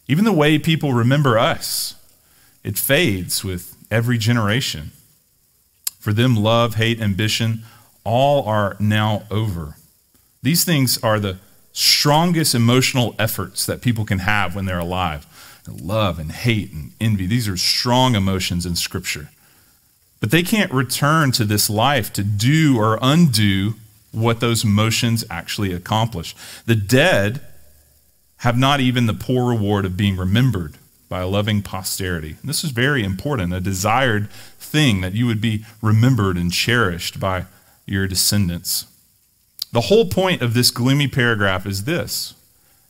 Even 0.08 0.26
the 0.26 0.32
way 0.32 0.60
people 0.60 0.94
remember 0.94 1.38
us, 1.38 1.96
it 2.64 2.78
fades 2.78 3.44
with 3.44 3.76
every 3.90 4.18
generation. 4.18 4.92
For 6.00 6.14
them, 6.14 6.36
love, 6.36 6.76
hate, 6.76 7.02
ambition, 7.02 7.64
all 8.04 8.48
are 8.48 8.78
now 8.80 9.24
over. 9.32 9.76
These 10.44 10.64
things 10.64 10.98
are 11.04 11.20
the 11.20 11.40
strongest 11.74 12.56
emotional 12.56 13.16
efforts 13.20 13.66
that 13.66 13.82
people 13.82 14.06
can 14.06 14.20
have 14.20 14.56
when 14.56 14.66
they're 14.66 14.80
alive 14.80 15.26
love 15.70 16.20
and 16.20 16.32
hate 16.32 16.72
and 16.72 16.92
envy. 17.00 17.26
These 17.26 17.48
are 17.48 17.58
strong 17.58 18.16
emotions 18.16 18.66
in 18.66 18.76
Scripture. 18.76 19.30
But 20.20 20.32
they 20.32 20.44
can't 20.44 20.72
return 20.72 21.32
to 21.34 21.46
this 21.46 21.70
life 21.70 22.12
to 22.14 22.24
do 22.24 22.78
or 22.80 22.98
undo 23.02 23.76
what 24.12 24.40
those 24.40 24.66
motions 24.66 25.24
actually 25.30 25.72
accomplish. 25.72 26.36
The 26.66 26.76
dead 26.76 27.42
have 28.38 28.58
not 28.58 28.80
even 28.80 29.06
the 29.06 29.14
poor 29.14 29.50
reward 29.50 29.86
of 29.86 29.98
being 29.98 30.18
remembered 30.18 30.78
by 31.10 31.22
a 31.22 31.28
loving 31.28 31.62
posterity. 31.62 32.36
And 32.42 32.50
this 32.50 32.64
is 32.64 32.72
very 32.72 33.04
important, 33.04 33.54
a 33.54 33.60
desired 33.60 34.30
thing 34.60 35.02
that 35.02 35.14
you 35.14 35.26
would 35.28 35.42
be 35.42 35.66
remembered 35.82 36.38
and 36.38 36.52
cherished 36.52 37.20
by 37.20 37.46
your 37.86 38.08
descendants. 38.08 38.86
The 39.72 39.82
whole 39.82 40.10
point 40.10 40.42
of 40.42 40.54
this 40.54 40.72
gloomy 40.72 41.08
paragraph 41.08 41.66
is 41.66 41.84
this 41.84 42.34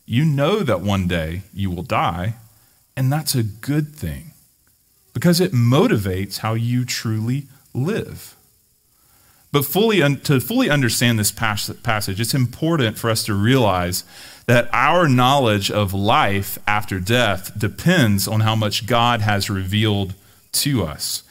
you 0.06 0.24
know 0.24 0.62
that 0.62 0.80
one 0.80 1.06
day 1.08 1.42
you 1.54 1.70
will 1.70 1.84
die, 1.84 2.36
and 2.96 3.12
that's 3.12 3.36
a 3.36 3.44
good 3.44 3.94
thing 3.94 4.27
because 5.18 5.42
it 5.42 5.52
motivates 5.52 6.38
how 6.38 6.54
you 6.54 6.86
truly 6.86 7.48
live. 7.74 8.36
But 9.52 9.66
fully 9.66 9.98
to 10.16 10.40
fully 10.40 10.70
understand 10.70 11.18
this 11.18 11.32
passage, 11.32 12.22
it's 12.22 12.36
important 12.36 13.00
for 13.00 13.10
us 13.10 13.24
to 13.24 13.34
realize 13.34 14.04
that 14.46 14.70
our 14.72 15.10
knowledge 15.10 15.72
of 15.72 15.92
life 15.92 16.60
after 16.68 17.00
death 17.00 17.58
depends 17.58 18.28
on 18.28 18.42
how 18.42 18.56
much 18.56 18.86
God 18.86 19.22
has 19.22 19.50
revealed 19.50 20.14
to 20.52 20.84
us. 20.84 21.24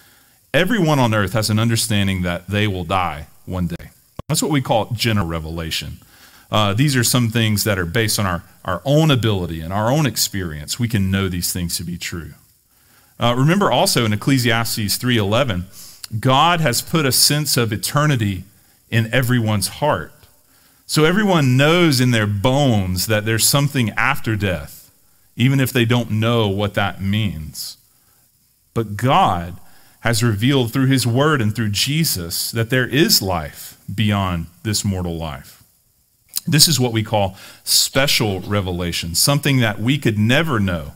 Everyone 0.53 0.99
on 0.99 1.15
earth 1.15 1.35
has 1.35 1.49
an 1.49 1.61
understanding 1.61 2.23
that 2.23 2.49
they 2.49 2.67
will 2.67 2.83
die 2.83 3.29
one 3.45 3.69
day. 3.69 3.91
That's 4.29 4.43
what 4.43 4.51
we 4.51 4.63
call 4.63 4.87
general 4.95 5.29
revelation. 5.29 5.99
Uh, 6.51 6.75
these 6.75 6.97
are 6.97 7.05
some 7.05 7.29
things 7.29 7.63
that 7.63 7.79
are 7.79 7.87
based 7.87 8.19
on 8.19 8.27
our, 8.27 8.43
our 8.65 8.83
own 8.85 9.13
ability 9.13 9.61
and 9.61 9.73
our 9.73 9.93
own 9.93 10.07
experience. 10.07 10.81
We 10.81 10.89
can 10.89 11.09
know 11.13 11.29
these 11.29 11.53
things 11.53 11.77
to 11.77 11.85
be 11.85 11.97
true. 11.97 12.33
Uh, 13.19 13.35
remember 13.37 13.71
also 13.71 14.05
in 14.05 14.13
Ecclesiastes 14.13 14.99
3:11, 14.99 15.65
God 16.21 16.61
has 16.61 16.83
put 16.83 17.07
a 17.07 17.13
sense 17.13 17.57
of 17.57 17.73
eternity 17.73 18.45
in 18.91 19.13
everyone's 19.13 19.69
heart. 19.69 20.13
So 20.87 21.05
everyone 21.05 21.57
knows 21.57 22.01
in 22.01 22.13
their 22.13 22.27
bones 22.27 23.07
that 23.09 23.25
there's 23.25 23.47
something 23.47 23.91
after 23.91 24.37
death, 24.37 24.91
even 25.35 25.59
if 25.59 25.73
they 25.73 25.85
don't 25.85 26.13
know 26.13 26.47
what 26.47 26.75
that 26.75 27.03
means. 27.03 27.77
But 28.73 28.97
God 28.97 29.57
has 30.01 30.23
revealed 30.23 30.73
through 30.73 30.87
his 30.87 31.07
word 31.07 31.43
and 31.43 31.57
through 31.57 31.71
Jesus 31.71 32.53
that 32.53 32.71
there 32.71 32.87
is 32.87 33.21
life 33.21 33.77
beyond 33.93 34.47
this 34.63 34.85
mortal 34.85 35.17
life. 35.17 35.65
This 36.47 36.69
is 36.69 36.79
what 36.79 36.93
we 36.93 37.03
call 37.03 37.37
special 37.65 38.41
revelation, 38.41 39.17
something 39.17 39.59
that 39.59 39.81
we 39.81 39.99
could 39.99 40.19
never 40.19 40.61
know 40.61 40.93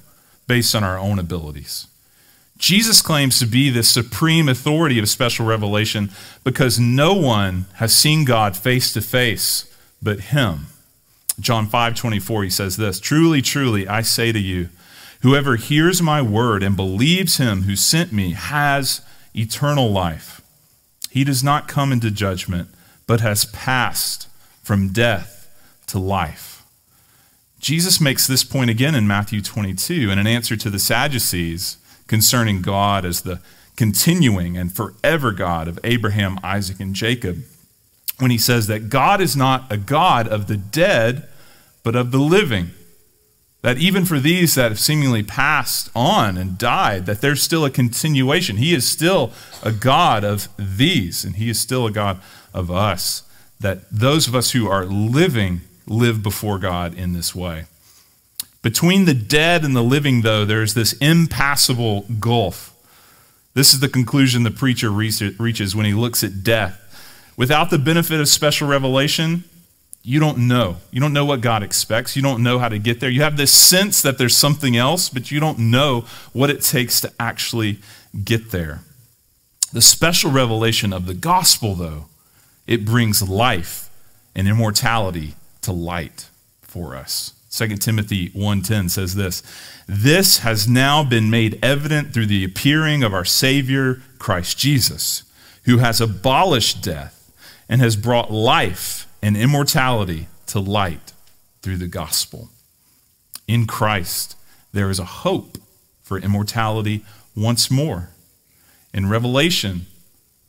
based 0.47 0.77
on 0.77 0.85
our 0.85 0.97
own 0.99 1.19
abilities. 1.19 1.89
Jesus 2.61 3.01
claims 3.01 3.39
to 3.39 3.47
be 3.47 3.71
the 3.71 3.83
supreme 3.83 4.47
authority 4.47 4.99
of 4.99 5.09
special 5.09 5.47
revelation 5.47 6.11
because 6.45 6.79
no 6.79 7.15
one 7.15 7.65
has 7.77 7.95
seen 7.95 8.27
God 8.27 8.55
face 8.55 8.93
to 8.93 9.01
face 9.01 9.65
but 10.03 10.21
him. 10.21 10.67
John 11.41 11.67
5 11.67 11.95
24, 11.95 12.45
he 12.45 12.51
says 12.51 12.77
this 12.77 13.01
Truly, 13.01 13.41
truly, 13.41 13.89
I 13.89 14.03
say 14.03 14.31
to 14.31 14.39
you, 14.39 14.69
whoever 15.23 15.57
hears 15.57 16.03
my 16.03 16.21
word 16.21 16.63
and 16.63 16.77
believes 16.77 17.39
him 17.39 17.63
who 17.63 17.75
sent 17.75 18.13
me 18.13 18.33
has 18.33 19.01
eternal 19.35 19.91
life. 19.91 20.43
He 21.11 21.25
does 21.25 21.43
not 21.43 21.67
come 21.67 21.93
into 21.93 22.11
judgment 22.11 22.69
but 23.07 23.23
has 23.23 23.47
passed 23.47 24.29
from 24.63 24.93
death 24.93 25.51
to 25.87 25.99
life. 25.99 26.63
Jesus 27.59 28.03
makes 28.03 28.27
this 28.27 28.45
point 28.45 28.69
again 28.69 28.95
in 28.95 29.07
Matthew 29.07 29.41
22 29.41 30.11
in 30.11 30.19
an 30.19 30.27
answer 30.27 30.57
to 30.57 30.69
the 30.69 30.79
Sadducees 30.79 31.79
concerning 32.11 32.61
God 32.61 33.05
as 33.05 33.23
the 33.23 33.41
continuing 33.77 34.59
and 34.59 34.75
forever 34.75 35.31
God 35.31 35.69
of 35.69 35.79
Abraham, 35.85 36.41
Isaac, 36.43 36.81
and 36.81 36.93
Jacob, 36.93 37.45
when 38.19 38.33
he 38.33 38.37
says 38.37 38.67
that 38.67 38.91
God 38.91 39.21
is 39.21 39.37
not 39.37 39.71
a 39.71 39.77
God 39.77 40.27
of 40.27 40.49
the 40.49 40.57
dead, 40.57 41.29
but 41.85 41.95
of 41.95 42.11
the 42.11 42.19
living. 42.19 42.73
That 43.63 43.79
even 43.79 44.05
for 44.05 44.19
these 44.19 44.57
that 44.57 44.73
have 44.73 44.81
seemingly 44.81 45.23
passed 45.23 45.89
on 45.95 46.37
and 46.37 46.59
died, 46.59 47.07
that 47.07 47.21
there's 47.21 47.45
still 47.45 47.65
a 47.65 47.71
continuation. 47.71 48.57
He 48.57 48.75
is 48.75 48.91
still 48.91 49.31
a 49.63 49.71
God 49.71 50.25
of 50.25 50.49
these, 50.59 51.25
and 51.25 51.37
He 51.37 51.49
is 51.49 51.61
still 51.61 51.87
a 51.87 51.93
God 51.93 52.21
of 52.53 52.73
us. 52.73 53.23
That 53.61 53.89
those 53.89 54.27
of 54.27 54.35
us 54.35 54.51
who 54.51 54.67
are 54.69 54.85
living 54.85 55.61
live 55.87 56.25
before 56.25 56.59
God 56.59 56.93
in 56.99 57.13
this 57.13 57.37
way. 57.37 57.67
Between 58.63 59.07
the 59.07 59.15
dead 59.15 59.65
and 59.65 59.75
the 59.75 59.83
living, 59.83 60.21
though, 60.21 60.45
there's 60.45 60.75
this 60.75 60.93
impassable 60.95 62.03
gulf. 62.19 62.75
This 63.55 63.73
is 63.73 63.81
the 63.81 63.89
conclusion 63.89 64.43
the 64.43 64.51
preacher 64.51 64.91
reaches 64.91 65.75
when 65.75 65.87
he 65.87 65.95
looks 65.95 66.23
at 66.23 66.45
death. 66.45 66.77
Without 67.37 67.71
the 67.71 67.79
benefit 67.79 68.21
of 68.21 68.29
special 68.29 68.69
revelation, 68.69 69.45
you 70.03 70.21
don't 70.21 70.47
know. 70.47 70.77
You 70.91 71.01
don't 71.01 71.13
know 71.13 71.25
what 71.25 71.41
God 71.41 71.63
expects. 71.63 72.17
You 72.17 72.23
don't 72.23 72.43
know 72.43 72.59
how 72.59 72.69
to 72.69 72.79
get 72.79 73.01
there. 73.01 73.11
You 73.11 73.23
have 73.23 73.37
this 73.37 73.53
sense 73.53 74.03
that 74.03 74.19
there's 74.19 74.37
something 74.37 74.77
else, 74.77 75.09
but 75.09 75.31
you 75.31 75.41
don't 75.41 75.59
know 75.59 76.05
what 76.33 76.51
it 76.51 76.63
takes 76.63 77.01
to 77.01 77.13
actually 77.19 77.79
get 78.25 78.51
there. 78.51 78.81
The 79.73 79.81
special 79.81 80.31
revelation 80.31 80.93
of 80.93 81.07
the 81.07 81.15
gospel, 81.15 81.75
though, 81.75 82.07
it 82.67 82.85
brings 82.85 83.27
life 83.29 83.91
and 84.35 84.47
immortality 84.47 85.35
to 85.63 85.73
light 85.73 86.29
for 86.63 86.95
us. 86.95 87.33
2 87.51 87.77
Timothy 87.79 88.31
1:10 88.31 88.89
says 88.89 89.17
this, 89.17 89.43
"This 89.87 90.39
has 90.39 90.69
now 90.69 91.03
been 91.03 91.29
made 91.31 91.59
evident 91.63 92.15
through 92.15 92.27
the 92.27 92.45
appearing 92.45 93.03
of 93.03 93.13
our 93.13 93.25
Savior 93.25 94.03
Christ 94.19 94.57
Jesus, 94.57 95.25
who 95.65 95.79
has 95.79 96.01
abolished 96.01 96.81
death 96.81 97.33
and 97.69 97.81
has 97.81 97.97
brought 97.97 98.33
life 98.33 99.09
and 99.21 99.37
immortality 99.37 100.29
to 100.47 100.61
light 100.61 101.13
through 101.61 101.79
the 101.79 101.89
gospel. 101.89 102.51
In 103.49 103.67
Christ, 103.67 104.37
there 104.73 104.91
is 104.91 105.01
a 105.01 105.05
hope 105.05 105.59
for 106.05 106.19
immortality 106.19 107.05
once 107.35 107.69
more. 107.69 108.11
In 108.95 109.09
Revelation, 109.09 109.87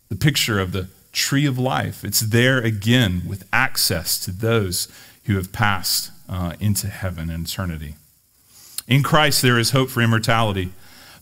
the 0.10 0.16
picture 0.16 0.60
of 0.60 0.72
the 0.72 0.88
tree 1.12 1.46
of 1.46 1.58
life, 1.58 2.06
it's 2.06 2.20
there 2.20 2.60
again 2.60 3.24
with 3.26 3.44
access 3.52 4.20
to 4.20 4.32
those 4.32 4.88
who 5.26 5.36
have 5.36 5.52
passed 5.52 6.12
uh, 6.32 6.54
into 6.60 6.88
heaven 6.88 7.30
and 7.30 7.46
eternity. 7.46 7.96
In 8.88 9.04
Christ, 9.04 9.42
there 9.42 9.60
is 9.60 9.72
hope 9.72 9.90
for 9.90 10.02
immortality. 10.02 10.72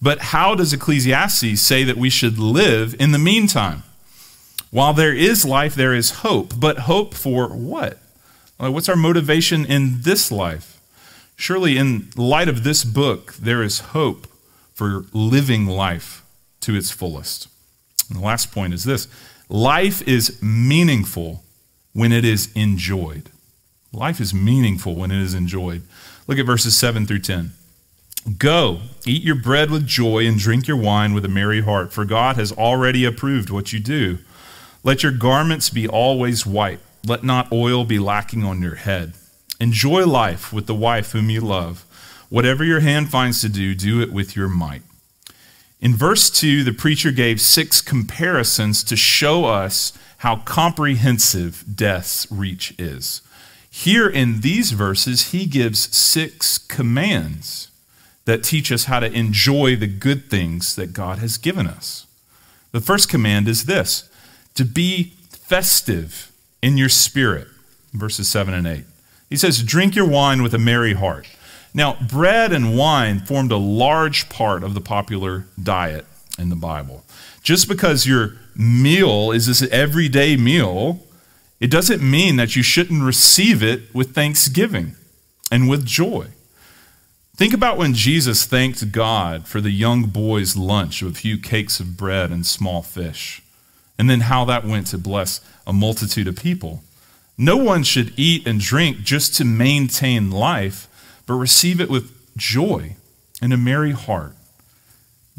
But 0.01 0.19
how 0.19 0.55
does 0.55 0.71
Ecclesiastes 0.71 1.59
say 1.59 1.83
that 1.83 1.97
we 1.97 2.09
should 2.09 2.37
live 2.37 2.95
in 2.99 3.11
the 3.11 3.19
meantime? 3.19 3.83
While 4.71 4.93
there 4.93 5.13
is 5.13 5.43
life, 5.43 5.75
there 5.75 5.93
is 5.93 6.11
hope. 6.21 6.53
But 6.57 6.79
hope 6.79 7.13
for 7.13 7.49
what? 7.49 7.97
What's 8.57 8.89
our 8.89 8.95
motivation 8.95 9.65
in 9.65 10.01
this 10.01 10.31
life? 10.31 10.79
Surely, 11.35 11.77
in 11.77 12.09
light 12.15 12.49
of 12.49 12.63
this 12.63 12.83
book, 12.83 13.33
there 13.33 13.63
is 13.63 13.79
hope 13.79 14.27
for 14.73 15.05
living 15.13 15.65
life 15.65 16.23
to 16.61 16.75
its 16.75 16.91
fullest. 16.91 17.47
And 18.09 18.19
the 18.19 18.23
last 18.23 18.51
point 18.51 18.73
is 18.73 18.83
this 18.83 19.07
life 19.47 20.05
is 20.07 20.41
meaningful 20.41 21.43
when 21.93 22.11
it 22.11 22.25
is 22.25 22.49
enjoyed. 22.55 23.29
Life 23.91 24.19
is 24.19 24.33
meaningful 24.33 24.95
when 24.95 25.11
it 25.11 25.21
is 25.21 25.33
enjoyed. 25.33 25.81
Look 26.27 26.37
at 26.37 26.45
verses 26.45 26.77
7 26.77 27.07
through 27.07 27.19
10. 27.19 27.51
Go, 28.37 28.81
eat 29.05 29.23
your 29.23 29.35
bread 29.35 29.71
with 29.71 29.87
joy 29.87 30.27
and 30.27 30.37
drink 30.37 30.67
your 30.67 30.77
wine 30.77 31.13
with 31.13 31.25
a 31.25 31.29
merry 31.29 31.61
heart, 31.61 31.91
for 31.91 32.05
God 32.05 32.35
has 32.35 32.51
already 32.51 33.05
approved 33.05 33.49
what 33.49 33.73
you 33.73 33.79
do. 33.79 34.19
Let 34.83 35.03
your 35.03 35.11
garments 35.11 35.69
be 35.69 35.87
always 35.87 36.45
white. 36.45 36.79
Let 37.05 37.23
not 37.23 37.51
oil 37.51 37.85
be 37.85 37.97
lacking 37.97 38.43
on 38.43 38.61
your 38.61 38.75
head. 38.75 39.13
Enjoy 39.59 40.05
life 40.05 40.53
with 40.53 40.67
the 40.67 40.75
wife 40.75 41.11
whom 41.13 41.29
you 41.29 41.41
love. 41.41 41.85
Whatever 42.29 42.63
your 42.63 42.81
hand 42.81 43.09
finds 43.09 43.41
to 43.41 43.49
do, 43.49 43.73
do 43.73 44.01
it 44.01 44.13
with 44.13 44.35
your 44.35 44.47
might. 44.47 44.83
In 45.81 45.95
verse 45.95 46.29
2, 46.29 46.63
the 46.63 46.73
preacher 46.73 47.11
gave 47.11 47.41
six 47.41 47.81
comparisons 47.81 48.83
to 48.83 48.95
show 48.95 49.45
us 49.45 49.97
how 50.19 50.37
comprehensive 50.37 51.63
death's 51.75 52.27
reach 52.29 52.75
is. 52.77 53.21
Here 53.69 54.09
in 54.09 54.41
these 54.41 54.71
verses, 54.71 55.31
he 55.31 55.45
gives 55.45 55.95
six 55.95 56.57
commands 56.57 57.69
that 58.25 58.43
teach 58.43 58.71
us 58.71 58.85
how 58.85 58.99
to 58.99 59.11
enjoy 59.11 59.75
the 59.75 59.87
good 59.87 60.29
things 60.29 60.75
that 60.75 60.93
God 60.93 61.19
has 61.19 61.37
given 61.37 61.67
us. 61.67 62.05
The 62.71 62.81
first 62.81 63.09
command 63.09 63.47
is 63.47 63.65
this 63.65 64.09
to 64.55 64.65
be 64.65 65.13
festive 65.29 66.31
in 66.61 66.77
your 66.77 66.89
spirit. 66.89 67.47
Verses 67.93 68.29
7 68.29 68.53
and 68.53 68.67
8. 68.67 68.83
He 69.29 69.37
says, 69.37 69.63
Drink 69.63 69.95
your 69.95 70.07
wine 70.07 70.43
with 70.43 70.53
a 70.53 70.59
merry 70.59 70.93
heart. 70.93 71.27
Now, 71.73 71.97
bread 72.07 72.51
and 72.51 72.77
wine 72.77 73.19
formed 73.19 73.51
a 73.51 73.57
large 73.57 74.29
part 74.29 74.63
of 74.63 74.73
the 74.73 74.81
popular 74.81 75.45
diet 75.61 76.05
in 76.37 76.49
the 76.49 76.55
Bible. 76.55 77.03
Just 77.43 77.67
because 77.67 78.07
your 78.07 78.37
meal 78.55 79.31
is 79.31 79.47
this 79.47 79.61
everyday 79.71 80.35
meal, 80.35 81.03
it 81.59 81.69
doesn't 81.69 82.01
mean 82.01 82.37
that 82.37 82.55
you 82.55 82.63
shouldn't 82.63 83.03
receive 83.03 83.61
it 83.61 83.93
with 83.93 84.15
thanksgiving 84.15 84.95
and 85.51 85.69
with 85.69 85.85
joy. 85.85 86.27
Think 87.35 87.53
about 87.53 87.77
when 87.77 87.93
Jesus 87.93 88.45
thanked 88.45 88.91
God 88.91 89.47
for 89.47 89.61
the 89.61 89.71
young 89.71 90.03
boy's 90.03 90.57
lunch 90.57 91.01
of 91.01 91.11
a 91.11 91.15
few 91.15 91.37
cakes 91.37 91.79
of 91.79 91.95
bread 91.97 92.31
and 92.31 92.45
small 92.45 92.81
fish 92.81 93.41
and 93.97 94.09
then 94.09 94.21
how 94.21 94.45
that 94.45 94.65
went 94.65 94.87
to 94.87 94.97
bless 94.97 95.41
a 95.67 95.73
multitude 95.73 96.27
of 96.27 96.37
people. 96.37 96.81
No 97.37 97.57
one 97.57 97.83
should 97.83 98.13
eat 98.17 98.47
and 98.47 98.59
drink 98.59 98.99
just 98.99 99.35
to 99.35 99.45
maintain 99.45 100.31
life, 100.31 100.87
but 101.25 101.33
receive 101.33 101.81
it 101.81 101.89
with 101.89 102.11
joy 102.37 102.95
and 103.41 103.53
a 103.53 103.57
merry 103.57 103.91
heart. 103.91 104.35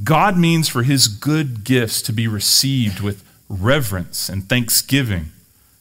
God 0.04 0.38
means 0.38 0.68
for 0.68 0.82
his 0.82 1.08
good 1.08 1.64
gifts 1.64 2.00
to 2.02 2.12
be 2.12 2.26
received 2.28 3.00
with 3.00 3.24
reverence 3.48 4.28
and 4.28 4.48
thanksgiving, 4.48 5.32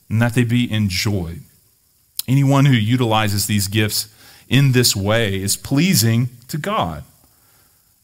and 0.09 0.21
that 0.21 0.33
they 0.33 0.43
be 0.43 0.71
enjoyed. 0.71 1.41
Anyone 2.27 2.65
who 2.65 2.73
utilizes 2.73 3.47
these 3.47 3.67
gifts 3.67 4.07
in 4.47 4.71
this 4.71 4.95
way 4.95 5.41
is 5.41 5.55
pleasing 5.55 6.29
to 6.47 6.57
God. 6.57 7.03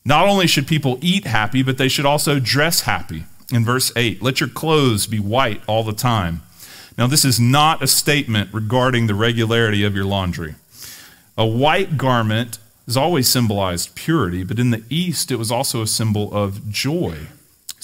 Not 0.04 0.28
only 0.28 0.48
should 0.48 0.68
people 0.68 1.00
eat 1.02 1.26
happy, 1.26 1.64
but 1.64 1.78
they 1.78 1.88
should 1.88 2.06
also 2.06 2.40
dress 2.40 2.82
happy 2.82 3.26
in 3.52 3.64
verse 3.64 3.92
8 3.96 4.22
let 4.22 4.40
your 4.40 4.50
clothes 4.50 5.08
be 5.08 5.20
white 5.20 5.62
all 5.68 5.84
the 5.84 5.94
time. 5.94 6.42
Now, 6.98 7.08
this 7.08 7.26
is 7.26 7.40
not 7.40 7.84
a 7.84 7.88
statement 7.88 8.54
regarding 8.54 9.08
the 9.08 9.16
regularity 9.16 9.84
of 9.84 9.96
your 9.96 10.06
laundry. 10.06 10.56
A 11.38 11.46
white 11.46 11.98
garment 11.98 12.58
has 12.86 12.96
always 12.96 13.28
symbolized 13.28 13.96
purity, 13.96 14.44
but 14.44 14.60
in 14.60 14.72
the 14.72 14.84
East, 14.90 15.32
it 15.32 15.36
was 15.36 15.52
also 15.52 15.82
a 15.82 15.88
symbol 15.88 16.34
of 16.34 16.70
joy. 16.70 17.28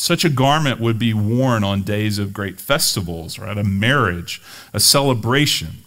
Such 0.01 0.25
a 0.25 0.29
garment 0.29 0.79
would 0.79 0.97
be 0.97 1.13
worn 1.13 1.63
on 1.63 1.83
days 1.83 2.17
of 2.17 2.33
great 2.33 2.59
festivals, 2.59 3.37
or 3.37 3.45
at 3.45 3.59
a 3.59 3.63
marriage, 3.63 4.41
a 4.73 4.79
celebration. 4.79 5.83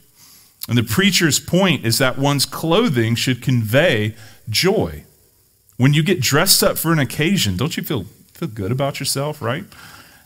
And 0.69 0.79
the 0.79 0.85
preacher's 0.85 1.41
point 1.41 1.85
is 1.85 1.99
that 1.99 2.17
one's 2.17 2.47
clothing 2.47 3.17
should 3.17 3.43
convey 3.43 4.15
joy. 4.49 5.03
When 5.79 5.95
you 5.95 6.05
get 6.05 6.21
dressed 6.21 6.63
up 6.63 6.79
for 6.79 6.93
an 6.93 7.01
occasion, 7.01 7.57
don't 7.57 7.77
you 7.77 7.83
feel 7.83 8.05
feel 8.35 8.49
good 8.49 8.71
about 8.71 9.01
yourself, 9.01 9.43
right? 9.43 9.65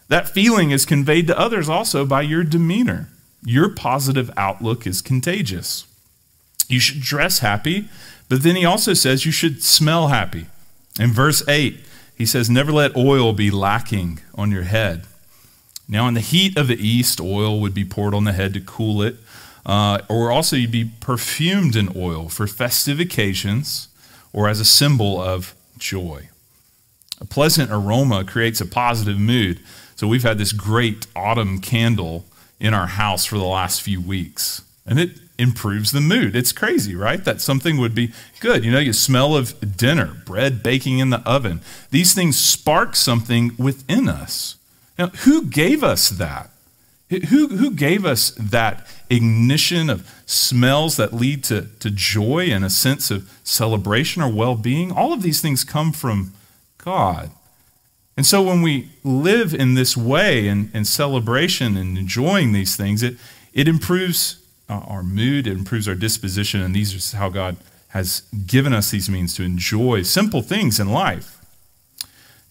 That 0.09 0.29
feeling 0.29 0.70
is 0.70 0.85
conveyed 0.85 1.27
to 1.29 1.38
others 1.38 1.70
also 1.70 2.05
by 2.05 2.20
your 2.20 2.44
demeanor. 2.44 3.09
Your 3.42 3.70
positive 3.70 4.31
outlook 4.37 4.87
is 4.87 5.01
contagious. 5.01 5.87
You 6.68 6.79
should 6.79 7.01
dress 7.01 7.38
happy, 7.38 7.88
but 8.29 8.42
then 8.42 8.55
he 8.55 8.66
also 8.66 8.92
says 8.92 9.24
you 9.24 9.33
should 9.33 9.62
smell 9.62 10.09
happy. 10.09 10.44
In 11.01 11.11
verse 11.11 11.42
8, 11.48 11.87
he 12.18 12.26
says, 12.26 12.50
Never 12.50 12.72
let 12.72 12.96
oil 12.96 13.33
be 13.33 13.50
lacking 13.50 14.20
on 14.35 14.50
your 14.50 14.64
head. 14.64 15.04
Now, 15.88 16.09
in 16.09 16.14
the 16.14 16.20
heat 16.20 16.59
of 16.59 16.66
the 16.66 16.76
east, 16.76 17.20
oil 17.20 17.61
would 17.61 17.72
be 17.72 17.85
poured 17.85 18.12
on 18.12 18.24
the 18.24 18.33
head 18.33 18.52
to 18.54 18.61
cool 18.61 19.00
it, 19.00 19.16
uh, 19.64 20.00
or 20.09 20.31
also 20.31 20.57
you'd 20.57 20.72
be 20.72 20.90
perfumed 21.00 21.76
in 21.76 21.90
oil 21.96 22.28
for 22.28 22.46
festive 22.46 22.98
occasions 23.00 23.88
or 24.33 24.48
as 24.48 24.61
a 24.61 24.64
symbol 24.64 25.20
of 25.20 25.54
joy. 25.78 26.28
A 27.20 27.24
pleasant 27.24 27.70
aroma 27.70 28.24
creates 28.24 28.61
a 28.61 28.66
positive 28.66 29.18
mood. 29.18 29.61
So 29.96 30.07
we've 30.07 30.22
had 30.22 30.38
this 30.38 30.52
great 30.52 31.07
autumn 31.16 31.61
candle 31.61 32.24
in 32.61 32.74
our 32.74 32.87
house 32.87 33.24
for 33.24 33.38
the 33.38 33.44
last 33.44 33.81
few 33.81 34.00
weeks, 34.00 34.62
and 34.85 34.98
it 34.98 35.18
improves 35.38 35.92
the 35.92 36.01
mood. 36.01 36.35
It's 36.35 36.53
crazy, 36.53 36.94
right? 36.94 37.24
That 37.24 37.40
something 37.40 37.79
would 37.79 37.94
be 37.94 38.12
good. 38.40 38.64
You 38.64 38.72
know, 38.72 38.79
you 38.79 38.92
smell 38.92 39.37
of 39.37 39.77
dinner, 39.77 40.16
bread 40.27 40.62
baking 40.62 40.98
in 40.98 41.11
the 41.11 41.20
oven. 41.20 41.61
These 41.90 42.12
things 42.12 42.38
spark 42.38 42.96
something 42.96 43.53
within 43.57 44.09
us. 44.09 44.57
Now, 44.98 45.09
who 45.09 45.46
gave 45.46 45.85
us 45.85 46.09
that? 46.11 46.51
Who, 47.11 47.48
who 47.48 47.70
gave 47.70 48.05
us 48.05 48.33
that 48.33 48.87
ignition 49.09 49.88
of 49.88 50.07
smells 50.27 50.96
that 50.96 51.14
lead 51.14 51.42
to, 51.44 51.68
to 51.79 51.90
joy 51.90 52.48
and 52.51 52.64
a 52.64 52.70
sense 52.70 53.11
of 53.11 53.33
celebration 53.44 54.20
or 54.20 54.31
well 54.31 54.57
being? 54.57 54.92
All 54.92 55.14
of 55.14 55.22
these 55.22 55.40
things 55.40 55.64
come 55.64 55.92
from 55.92 56.35
God. 56.77 57.31
And 58.18 58.27
so 58.27 58.42
when 58.42 58.61
we 58.61 58.90
live 59.05 59.55
in 59.55 59.74
this 59.74 59.96
way 59.96 60.48
and, 60.48 60.70
and 60.74 60.87
celebration 60.87 61.77
and 61.77 61.96
enjoying 61.96 62.53
these 62.53 62.77
things, 62.77 63.03
it, 63.03 63.16
it 63.55 63.68
improves 63.68 64.44
uh, 64.68 64.83
our 64.87 65.02
mood, 65.02 65.46
it 65.46 65.52
improves 65.57 65.88
our 65.88 65.94
disposition, 65.94 66.61
and 66.61 66.74
these 66.74 67.14
are 67.14 67.16
how 67.16 67.28
God 67.28 67.57
has 67.88 68.22
given 68.46 68.72
us 68.72 68.90
these 68.90 69.09
means 69.09 69.35
to 69.35 69.42
enjoy 69.42 70.02
simple 70.02 70.42
things 70.42 70.78
in 70.78 70.88
life. 70.90 71.38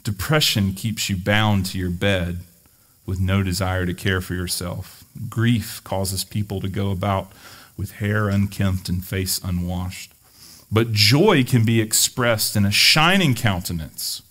Depression 0.04 0.74
keeps 0.74 1.10
you 1.10 1.18
bound 1.18 1.66
to 1.68 1.78
your 1.78 1.92
bed 1.92 2.40
with 3.06 3.20
no 3.20 3.44
desire 3.44 3.86
to 3.86 3.94
care 3.94 4.22
for 4.22 4.34
yourself. 4.34 5.04
Grief 5.30 5.84
causes 5.84 6.24
people 6.24 6.60
to 6.62 6.68
go 6.68 6.92
about 6.92 7.32
with 7.78 7.94
hair 7.94 8.30
unkempt 8.30 8.90
and 8.90 9.06
face 9.06 9.40
unwashed. 9.44 10.12
But 10.72 10.92
joy 10.92 11.44
can 11.44 11.64
be 11.64 11.80
expressed 11.80 12.56
in 12.56 12.66
a 12.66 12.72
shining 12.72 13.36
countenance 13.36 14.22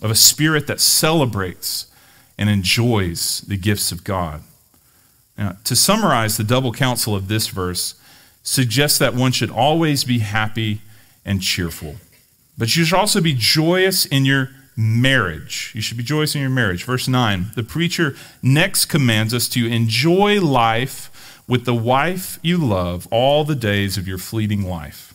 of 0.00 0.10
a 0.10 0.14
spirit 0.14 0.66
that 0.68 0.80
celebrates 0.80 1.86
and 2.38 2.48
enjoys 2.48 3.42
the 3.42 3.56
gifts 3.56 3.92
of 3.92 4.04
God. 4.04 4.42
Now, 5.42 5.56
to 5.64 5.74
summarize, 5.74 6.36
the 6.36 6.44
double 6.44 6.70
counsel 6.72 7.16
of 7.16 7.26
this 7.26 7.48
verse 7.48 7.96
suggests 8.44 8.96
that 8.98 9.12
one 9.12 9.32
should 9.32 9.50
always 9.50 10.04
be 10.04 10.20
happy 10.20 10.82
and 11.24 11.42
cheerful. 11.42 11.96
But 12.56 12.76
you 12.76 12.84
should 12.84 12.96
also 12.96 13.20
be 13.20 13.34
joyous 13.36 14.06
in 14.06 14.24
your 14.24 14.50
marriage. 14.76 15.72
You 15.74 15.82
should 15.82 15.96
be 15.96 16.04
joyous 16.04 16.36
in 16.36 16.42
your 16.42 16.50
marriage. 16.50 16.84
Verse 16.84 17.08
9 17.08 17.46
the 17.56 17.64
preacher 17.64 18.14
next 18.40 18.84
commands 18.84 19.34
us 19.34 19.48
to 19.48 19.66
enjoy 19.66 20.40
life 20.40 21.42
with 21.48 21.64
the 21.64 21.74
wife 21.74 22.38
you 22.40 22.56
love 22.56 23.08
all 23.10 23.42
the 23.42 23.56
days 23.56 23.98
of 23.98 24.06
your 24.06 24.18
fleeting 24.18 24.62
life. 24.62 25.12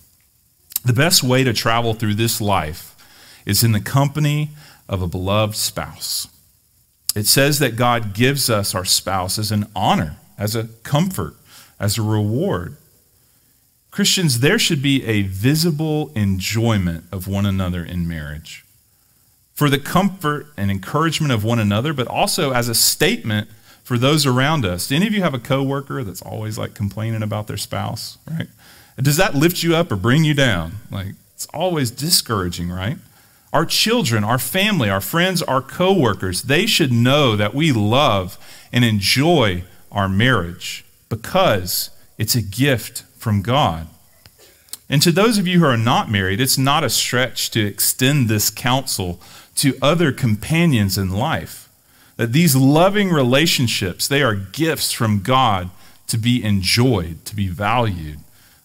The 0.83 0.91
best 0.91 1.23
way 1.23 1.45
to 1.45 1.53
travel 1.53 1.93
through 1.93 2.15
this 2.15 2.41
life 2.41 2.97
is 3.45 3.63
in 3.63 3.71
the 3.71 3.79
company 3.79 4.49
of 4.89 5.01
a 5.01 5.07
beloved 5.07 5.55
spouse. 5.55 6.27
It 7.17 7.25
says 7.25 7.57
that 7.57 7.75
God 7.75 8.13
gives 8.13 8.47
us 8.47 8.75
our 8.75 8.85
spouse 8.85 9.39
as 9.39 9.51
an 9.51 9.65
honor, 9.75 10.17
as 10.37 10.55
a 10.55 10.65
comfort, 10.83 11.33
as 11.79 11.97
a 11.97 12.03
reward. 12.03 12.77
Christians, 13.89 14.41
there 14.41 14.59
should 14.59 14.83
be 14.83 15.03
a 15.03 15.23
visible 15.23 16.11
enjoyment 16.13 17.05
of 17.11 17.27
one 17.27 17.47
another 17.47 17.83
in 17.83 18.07
marriage 18.07 18.63
for 19.55 19.67
the 19.67 19.79
comfort 19.79 20.45
and 20.55 20.69
encouragement 20.69 21.33
of 21.33 21.43
one 21.43 21.57
another, 21.57 21.91
but 21.91 22.05
also 22.07 22.51
as 22.51 22.69
a 22.69 22.75
statement 22.75 23.49
for 23.83 23.97
those 23.97 24.27
around 24.27 24.63
us. 24.63 24.87
Do 24.87 24.95
any 24.95 25.07
of 25.07 25.13
you 25.13 25.23
have 25.23 25.33
a 25.33 25.39
coworker 25.39 26.03
that's 26.03 26.21
always 26.21 26.59
like 26.59 26.75
complaining 26.75 27.23
about 27.23 27.47
their 27.47 27.57
spouse, 27.57 28.19
right? 28.29 28.47
Does 29.01 29.17
that 29.17 29.33
lift 29.33 29.63
you 29.63 29.75
up 29.75 29.91
or 29.91 29.95
bring 29.95 30.23
you 30.23 30.35
down? 30.35 30.73
Like 30.91 31.15
it's 31.33 31.47
always 31.47 31.89
discouraging, 31.89 32.69
right? 32.69 32.97
Our 33.53 33.65
children, 33.65 34.23
our 34.23 34.37
family, 34.37 34.89
our 34.89 35.01
friends, 35.01 35.41
our 35.41 35.61
coworkers, 35.61 36.43
they 36.43 36.65
should 36.65 36.91
know 36.91 37.35
that 37.35 37.53
we 37.53 37.71
love 37.71 38.37
and 38.71 38.83
enjoy 38.83 39.63
our 39.91 40.09
marriage 40.09 40.85
because 41.09 41.89
it's 42.17 42.35
a 42.35 42.41
gift 42.41 43.03
from 43.17 43.41
God. 43.41 43.87
And 44.89 45.01
to 45.01 45.11
those 45.11 45.37
of 45.37 45.47
you 45.47 45.59
who 45.59 45.65
are 45.65 45.77
not 45.77 46.09
married, 46.09 46.39
it's 46.39 46.57
not 46.57 46.83
a 46.83 46.89
stretch 46.89 47.51
to 47.51 47.65
extend 47.65 48.29
this 48.29 48.49
counsel 48.49 49.19
to 49.55 49.77
other 49.81 50.11
companions 50.11 50.97
in 50.97 51.11
life. 51.11 51.69
That 52.15 52.33
these 52.33 52.55
loving 52.55 53.11
relationships, 53.11 54.07
they 54.07 54.23
are 54.23 54.35
gifts 54.35 54.91
from 54.91 55.21
God 55.21 55.69
to 56.07 56.17
be 56.17 56.43
enjoyed, 56.43 57.25
to 57.25 57.35
be 57.35 57.47
valued, 57.47 58.19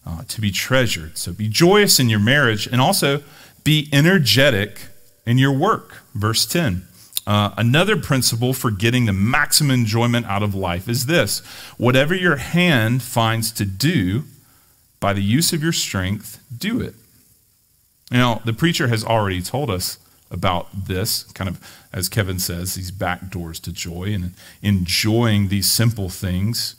uh, 0.06 0.22
to 0.28 0.40
be 0.40 0.50
treasured. 0.50 1.18
So 1.18 1.32
be 1.32 1.48
joyous 1.48 1.98
in 1.98 2.08
your 2.08 2.20
marriage 2.20 2.66
and 2.66 2.80
also 2.80 3.22
be 3.64 3.88
energetic 3.92 4.82
in 5.26 5.38
your 5.38 5.52
work. 5.52 6.02
Verse 6.14 6.46
10. 6.46 6.86
Uh, 7.24 7.54
another 7.56 7.96
principle 7.96 8.52
for 8.52 8.70
getting 8.70 9.06
the 9.06 9.12
maximum 9.12 9.70
enjoyment 9.70 10.26
out 10.26 10.42
of 10.42 10.54
life 10.54 10.88
is 10.88 11.06
this 11.06 11.38
whatever 11.76 12.14
your 12.14 12.36
hand 12.36 13.02
finds 13.02 13.52
to 13.52 13.64
do, 13.64 14.24
by 14.98 15.12
the 15.12 15.22
use 15.22 15.52
of 15.52 15.62
your 15.62 15.72
strength, 15.72 16.42
do 16.56 16.80
it. 16.80 16.94
Now, 18.10 18.42
the 18.44 18.52
preacher 18.52 18.88
has 18.88 19.04
already 19.04 19.40
told 19.40 19.70
us 19.70 19.98
about 20.30 20.86
this, 20.86 21.24
kind 21.32 21.48
of, 21.48 21.60
as 21.92 22.08
Kevin 22.08 22.38
says, 22.38 22.74
these 22.74 22.90
back 22.90 23.30
doors 23.30 23.60
to 23.60 23.72
joy 23.72 24.12
and 24.14 24.34
enjoying 24.62 25.48
these 25.48 25.70
simple 25.70 26.08
things. 26.08 26.74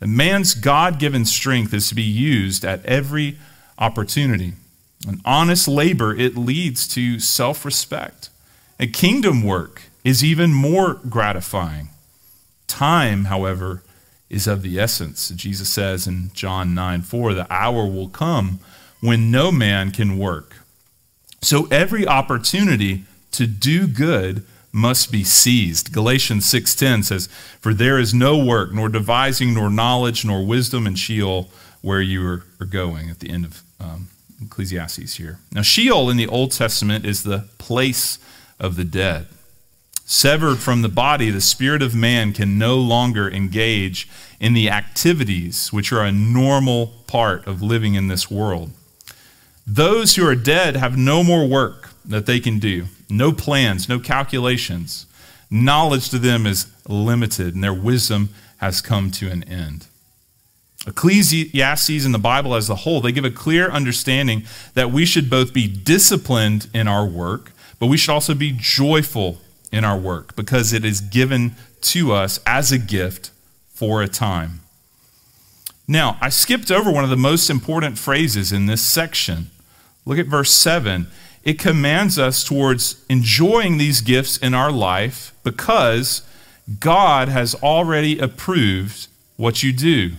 And 0.00 0.16
man's 0.16 0.54
God 0.54 0.98
given 0.98 1.24
strength 1.24 1.74
is 1.74 1.88
to 1.88 1.94
be 1.94 2.02
used 2.02 2.64
at 2.64 2.84
every 2.84 3.38
opportunity. 3.78 4.54
An 5.06 5.20
honest 5.24 5.68
labor, 5.68 6.14
it 6.14 6.36
leads 6.36 6.88
to 6.88 7.18
self 7.20 7.64
respect. 7.64 8.30
And 8.78 8.92
kingdom 8.92 9.42
work 9.42 9.82
is 10.02 10.24
even 10.24 10.52
more 10.52 10.94
gratifying. 11.08 11.88
Time, 12.66 13.26
however, 13.26 13.82
is 14.30 14.46
of 14.46 14.62
the 14.62 14.78
essence. 14.80 15.28
Jesus 15.30 15.68
says 15.68 16.06
in 16.06 16.30
John 16.34 16.74
9 16.74 17.02
4, 17.02 17.34
the 17.34 17.52
hour 17.52 17.86
will 17.86 18.08
come 18.08 18.60
when 19.00 19.30
no 19.30 19.52
man 19.52 19.90
can 19.90 20.18
work 20.18 20.56
so 21.44 21.66
every 21.70 22.06
opportunity 22.06 23.04
to 23.32 23.46
do 23.46 23.86
good 23.86 24.44
must 24.72 25.12
be 25.12 25.22
seized. 25.22 25.92
Galatians 25.92 26.46
6:10 26.46 27.02
says, 27.02 27.28
"For 27.60 27.72
there 27.74 27.98
is 27.98 28.12
no 28.12 28.36
work, 28.36 28.72
nor 28.72 28.88
devising, 28.88 29.54
nor 29.54 29.70
knowledge, 29.70 30.24
nor 30.24 30.44
wisdom 30.44 30.86
in 30.86 30.96
Sheol 30.96 31.50
where 31.80 32.00
you 32.00 32.26
are, 32.26 32.44
are 32.60 32.66
going." 32.66 33.10
At 33.10 33.20
the 33.20 33.30
end 33.30 33.44
of 33.44 33.62
um, 33.78 34.08
Ecclesiastes 34.42 35.14
here. 35.14 35.38
Now 35.52 35.62
Sheol 35.62 36.10
in 36.10 36.16
the 36.16 36.26
Old 36.26 36.52
Testament 36.52 37.04
is 37.04 37.22
the 37.22 37.48
place 37.58 38.18
of 38.58 38.76
the 38.76 38.84
dead. 38.84 39.26
Severed 40.06 40.58
from 40.58 40.82
the 40.82 40.88
body, 40.88 41.30
the 41.30 41.40
spirit 41.40 41.80
of 41.80 41.94
man 41.94 42.32
can 42.34 42.58
no 42.58 42.76
longer 42.76 43.30
engage 43.30 44.08
in 44.38 44.52
the 44.52 44.68
activities 44.68 45.72
which 45.72 45.92
are 45.92 46.04
a 46.04 46.12
normal 46.12 46.92
part 47.06 47.46
of 47.46 47.62
living 47.62 47.94
in 47.94 48.08
this 48.08 48.30
world. 48.30 48.70
Those 49.66 50.16
who 50.16 50.26
are 50.26 50.34
dead 50.34 50.76
have 50.76 50.98
no 50.98 51.24
more 51.24 51.46
work 51.46 51.90
that 52.04 52.26
they 52.26 52.38
can 52.38 52.58
do, 52.58 52.86
no 53.08 53.32
plans, 53.32 53.88
no 53.88 53.98
calculations. 53.98 55.06
Knowledge 55.50 56.10
to 56.10 56.18
them 56.18 56.46
is 56.46 56.66
limited, 56.86 57.54
and 57.54 57.64
their 57.64 57.72
wisdom 57.72 58.28
has 58.58 58.82
come 58.82 59.10
to 59.12 59.30
an 59.30 59.42
end. 59.44 59.86
Ecclesiastes 60.86 62.04
and 62.04 62.14
the 62.14 62.18
Bible 62.18 62.54
as 62.54 62.68
a 62.68 62.74
whole, 62.74 63.00
they 63.00 63.12
give 63.12 63.24
a 63.24 63.30
clear 63.30 63.70
understanding 63.70 64.44
that 64.74 64.90
we 64.90 65.06
should 65.06 65.30
both 65.30 65.52
be 65.54 65.66
disciplined 65.66 66.68
in 66.74 66.86
our 66.86 67.06
work, 67.06 67.52
but 67.78 67.86
we 67.86 67.96
should 67.96 68.12
also 68.12 68.34
be 68.34 68.54
joyful 68.56 69.38
in 69.72 69.84
our 69.84 69.98
work 69.98 70.36
because 70.36 70.72
it 70.72 70.84
is 70.84 71.00
given 71.00 71.56
to 71.80 72.12
us 72.12 72.38
as 72.46 72.70
a 72.70 72.78
gift 72.78 73.30
for 73.68 74.02
a 74.02 74.08
time. 74.08 74.60
Now, 75.88 76.16
I 76.20 76.28
skipped 76.28 76.70
over 76.70 76.90
one 76.90 77.04
of 77.04 77.10
the 77.10 77.16
most 77.16 77.50
important 77.50 77.98
phrases 77.98 78.52
in 78.52 78.66
this 78.66 78.82
section. 78.82 79.50
Look 80.06 80.18
at 80.18 80.26
verse 80.26 80.50
7. 80.50 81.06
It 81.42 81.58
commands 81.58 82.18
us 82.18 82.42
towards 82.42 83.04
enjoying 83.08 83.76
these 83.76 84.00
gifts 84.00 84.38
in 84.38 84.54
our 84.54 84.72
life 84.72 85.34
because 85.42 86.22
God 86.80 87.28
has 87.28 87.54
already 87.56 88.18
approved 88.18 89.08
what 89.36 89.62
you 89.62 89.72
do. 89.72 90.12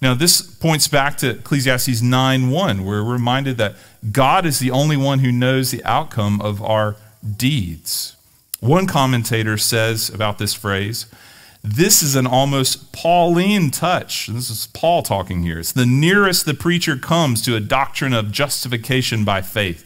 Now, 0.00 0.14
this 0.14 0.40
points 0.40 0.86
back 0.86 1.16
to 1.18 1.30
Ecclesiastes 1.30 2.02
9 2.02 2.50
1, 2.50 2.84
where 2.84 3.04
we're 3.04 3.12
reminded 3.12 3.56
that 3.58 3.74
God 4.12 4.46
is 4.46 4.58
the 4.58 4.70
only 4.70 4.96
one 4.96 5.20
who 5.20 5.32
knows 5.32 5.70
the 5.70 5.84
outcome 5.84 6.40
of 6.40 6.62
our 6.62 6.96
deeds. 7.36 8.16
One 8.60 8.86
commentator 8.86 9.56
says 9.56 10.08
about 10.08 10.38
this 10.38 10.54
phrase 10.54 11.06
this 11.62 12.02
is 12.02 12.14
an 12.14 12.26
almost 12.26 12.92
Pauline 12.92 13.70
touch. 13.70 14.28
This 14.28 14.48
is 14.48 14.68
Paul 14.68 15.02
talking 15.02 15.42
here. 15.42 15.58
It's 15.58 15.72
the 15.72 15.86
nearest 15.86 16.46
the 16.46 16.54
preacher 16.54 16.96
comes 16.96 17.42
to 17.42 17.56
a 17.56 17.60
doctrine 17.60 18.14
of 18.14 18.30
justification 18.30 19.24
by 19.24 19.42
faith. 19.42 19.84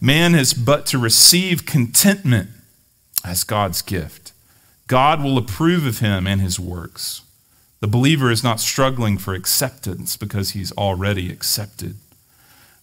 Man 0.00 0.34
has 0.34 0.52
but 0.52 0.86
to 0.86 0.98
receive 0.98 1.66
contentment 1.66 2.50
as 3.24 3.44
God's 3.44 3.80
gift. 3.80 4.32
God 4.86 5.22
will 5.22 5.38
approve 5.38 5.86
of 5.86 6.00
him 6.00 6.26
and 6.26 6.40
his 6.40 6.58
works. 6.58 7.22
The 7.84 7.88
believer 7.88 8.30
is 8.30 8.42
not 8.42 8.60
struggling 8.60 9.18
for 9.18 9.34
acceptance 9.34 10.16
because 10.16 10.52
he's 10.52 10.72
already 10.72 11.30
accepted. 11.30 11.96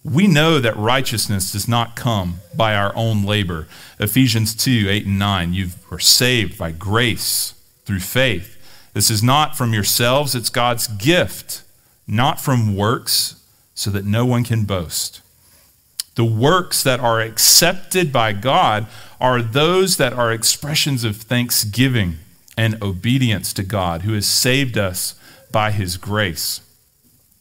We 0.03 0.27
know 0.27 0.59
that 0.59 0.77
righteousness 0.77 1.53
does 1.53 1.67
not 1.67 1.95
come 1.95 2.41
by 2.55 2.75
our 2.75 2.95
own 2.95 3.23
labor. 3.23 3.67
Ephesians 3.99 4.53
2 4.53 4.85
8 4.87 5.07
and 5.07 5.17
9. 5.17 5.53
You 5.55 5.69
are 5.89 5.97
saved 5.97 6.55
by 6.55 6.69
grace 6.69 7.55
through 7.83 8.01
faith. 8.01 8.61
This 8.93 9.09
is 9.09 9.23
not 9.23 9.57
from 9.57 9.73
yourselves, 9.73 10.35
it's 10.35 10.51
God's 10.51 10.85
gift, 10.85 11.63
not 12.05 12.39
from 12.39 12.75
works, 12.75 13.43
so 13.73 13.89
that 13.89 14.05
no 14.05 14.23
one 14.27 14.43
can 14.43 14.65
boast. 14.65 15.21
The 16.13 16.25
works 16.25 16.83
that 16.83 16.99
are 16.99 17.21
accepted 17.21 18.13
by 18.13 18.33
God 18.33 18.85
are 19.19 19.41
those 19.41 19.97
that 19.97 20.13
are 20.13 20.31
expressions 20.31 21.03
of 21.03 21.17
thanksgiving 21.17 22.19
and 22.61 22.77
obedience 22.83 23.53
to 23.53 23.63
God, 23.63 24.03
who 24.03 24.13
has 24.13 24.27
saved 24.27 24.77
us 24.77 25.15
by 25.51 25.71
his 25.71 25.97
grace. 25.97 26.61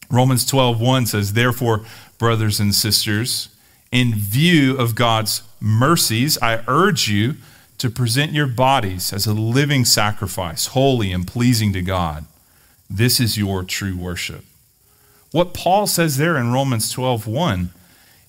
Romans 0.08 0.46
12:1 0.46 1.04
says, 1.04 1.34
"Therefore, 1.34 1.84
brothers 2.16 2.58
and 2.58 2.74
sisters, 2.74 3.50
in 3.92 4.14
view 4.14 4.78
of 4.78 4.94
God's 4.94 5.42
mercies, 5.60 6.38
I 6.40 6.62
urge 6.66 7.08
you 7.08 7.36
to 7.76 7.90
present 7.90 8.32
your 8.32 8.46
bodies 8.46 9.12
as 9.12 9.26
a 9.26 9.34
living 9.34 9.84
sacrifice, 9.84 10.68
holy 10.68 11.12
and 11.12 11.26
pleasing 11.26 11.74
to 11.74 11.82
God. 11.82 12.24
This 12.88 13.20
is 13.20 13.36
your 13.36 13.62
true 13.62 13.96
worship." 13.96 14.46
What 15.32 15.52
Paul 15.52 15.86
says 15.86 16.16
there 16.16 16.38
in 16.38 16.50
Romans 16.50 16.88
12:1 16.88 17.68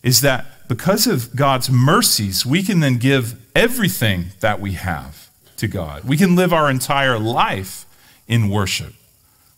is 0.03 0.19
that 0.19 0.67
because 0.67 1.07
of 1.07 1.37
God's 1.37 1.69
mercies, 1.69 2.45
we 2.45 2.61
can 2.61 2.81
then 2.81 2.97
give 2.97 3.35
everything 3.55 4.33
that 4.41 4.59
we 4.59 4.73
have 4.73 5.30
to 5.61 5.67
God. 5.67 6.03
We 6.03 6.17
can 6.17 6.35
live 6.35 6.51
our 6.51 6.69
entire 6.69 7.17
life 7.17 7.85
in 8.27 8.49
worship. 8.49 8.93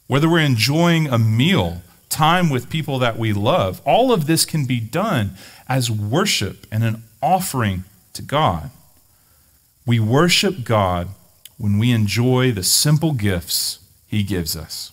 Whether 0.07 0.29
we're 0.29 0.39
enjoying 0.39 1.07
a 1.07 1.17
meal, 1.17 1.81
time 2.09 2.49
with 2.49 2.69
people 2.69 2.99
that 2.99 3.17
we 3.17 3.33
love, 3.33 3.81
all 3.85 4.11
of 4.11 4.27
this 4.27 4.45
can 4.45 4.65
be 4.65 4.79
done 4.79 5.31
as 5.67 5.89
worship 5.89 6.67
and 6.71 6.83
an 6.83 7.03
offering 7.21 7.85
to 8.13 8.21
God. 8.21 8.69
We 9.85 9.99
worship 9.99 10.63
God 10.63 11.07
when 11.57 11.79
we 11.79 11.91
enjoy 11.91 12.51
the 12.51 12.63
simple 12.63 13.13
gifts 13.13 13.79
He 14.07 14.23
gives 14.23 14.55
us. 14.55 14.91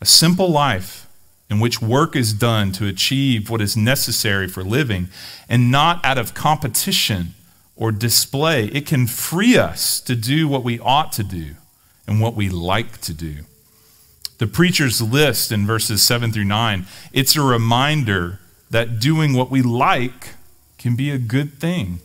A 0.00 0.06
simple 0.06 0.48
life 0.48 1.08
in 1.50 1.58
which 1.58 1.82
work 1.82 2.14
is 2.14 2.32
done 2.32 2.70
to 2.72 2.86
achieve 2.86 3.50
what 3.50 3.60
is 3.60 3.76
necessary 3.76 4.46
for 4.46 4.62
living 4.62 5.08
and 5.48 5.70
not 5.70 6.04
out 6.04 6.18
of 6.18 6.34
competition 6.34 7.34
or 7.76 7.92
display. 7.92 8.66
It 8.66 8.86
can 8.86 9.06
free 9.06 9.56
us 9.56 10.00
to 10.02 10.14
do 10.14 10.48
what 10.48 10.64
we 10.64 10.78
ought 10.78 11.12
to 11.12 11.24
do 11.24 11.54
and 12.06 12.20
what 12.20 12.34
we 12.34 12.48
like 12.48 13.00
to 13.02 13.14
do. 13.14 13.38
The 14.38 14.46
preacher's 14.46 15.00
list 15.00 15.52
in 15.52 15.66
verses 15.66 16.02
7 16.02 16.32
through 16.32 16.44
9, 16.44 16.86
it's 17.12 17.36
a 17.36 17.42
reminder 17.42 18.40
that 18.70 18.98
doing 19.00 19.34
what 19.34 19.50
we 19.50 19.62
like 19.62 20.30
can 20.78 20.96
be 20.96 21.10
a 21.10 21.18
good 21.18 21.54
thing. 21.54 22.00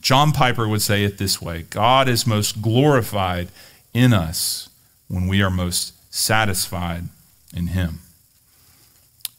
John 0.00 0.32
Piper 0.32 0.66
would 0.66 0.82
say 0.82 1.04
it 1.04 1.18
this 1.18 1.40
way 1.42 1.62
God 1.62 2.08
is 2.08 2.26
most 2.26 2.62
glorified 2.62 3.48
in 3.92 4.12
us 4.12 4.68
when 5.08 5.26
we 5.26 5.42
are 5.42 5.50
most 5.50 5.92
satisfied 6.12 7.04
in 7.54 7.68
Him. 7.68 8.00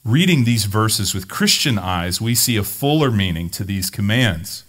Reading 0.06 0.44
these 0.44 0.66
verses 0.66 1.14
with 1.14 1.28
Christian 1.28 1.78
eyes, 1.78 2.22
we 2.22 2.34
see 2.34 2.56
a 2.56 2.64
fuller 2.64 3.12
meaning 3.12 3.50
to 3.50 3.64
these 3.64 3.90
commands. 3.90 4.64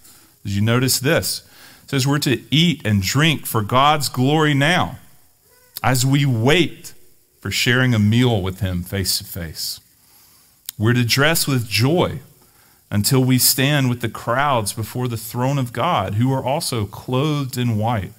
Did 0.45 0.55
you 0.55 0.63
notice 0.63 0.99
this? 0.99 1.47
It 1.85 1.91
says 1.91 2.07
we're 2.07 2.19
to 2.21 2.43
eat 2.51 2.83
and 2.85 3.03
drink 3.03 3.47
for 3.47 3.63
God's 3.63 4.09
glory 4.09 4.55
now 4.55 4.99
as 5.83 6.05
we 6.05 6.25
wait 6.27 6.95
for 7.41 7.51
sharing 7.51 7.95
a 7.95 7.99
meal 7.99 8.43
with 8.43 8.61
Him 8.61 8.83
face 8.83 9.19
to 9.19 9.25
face. 9.25 9.81
We're 10.79 10.93
to 10.95 11.05
dress 11.05 11.47
with 11.47 11.69
joy 11.69 12.21
until 12.91 13.23
we 13.23 13.39
stand 13.39 13.89
with 13.89 14.01
the 14.01 14.09
crowds 14.09 14.73
before 14.73 15.09
the 15.09 15.17
throne 15.17 15.59
of 15.59 15.73
God, 15.73 16.15
who 16.15 16.33
are 16.33 16.45
also 16.45 16.87
clothed 16.87 17.57
in 17.57 17.77
white. 17.77 18.13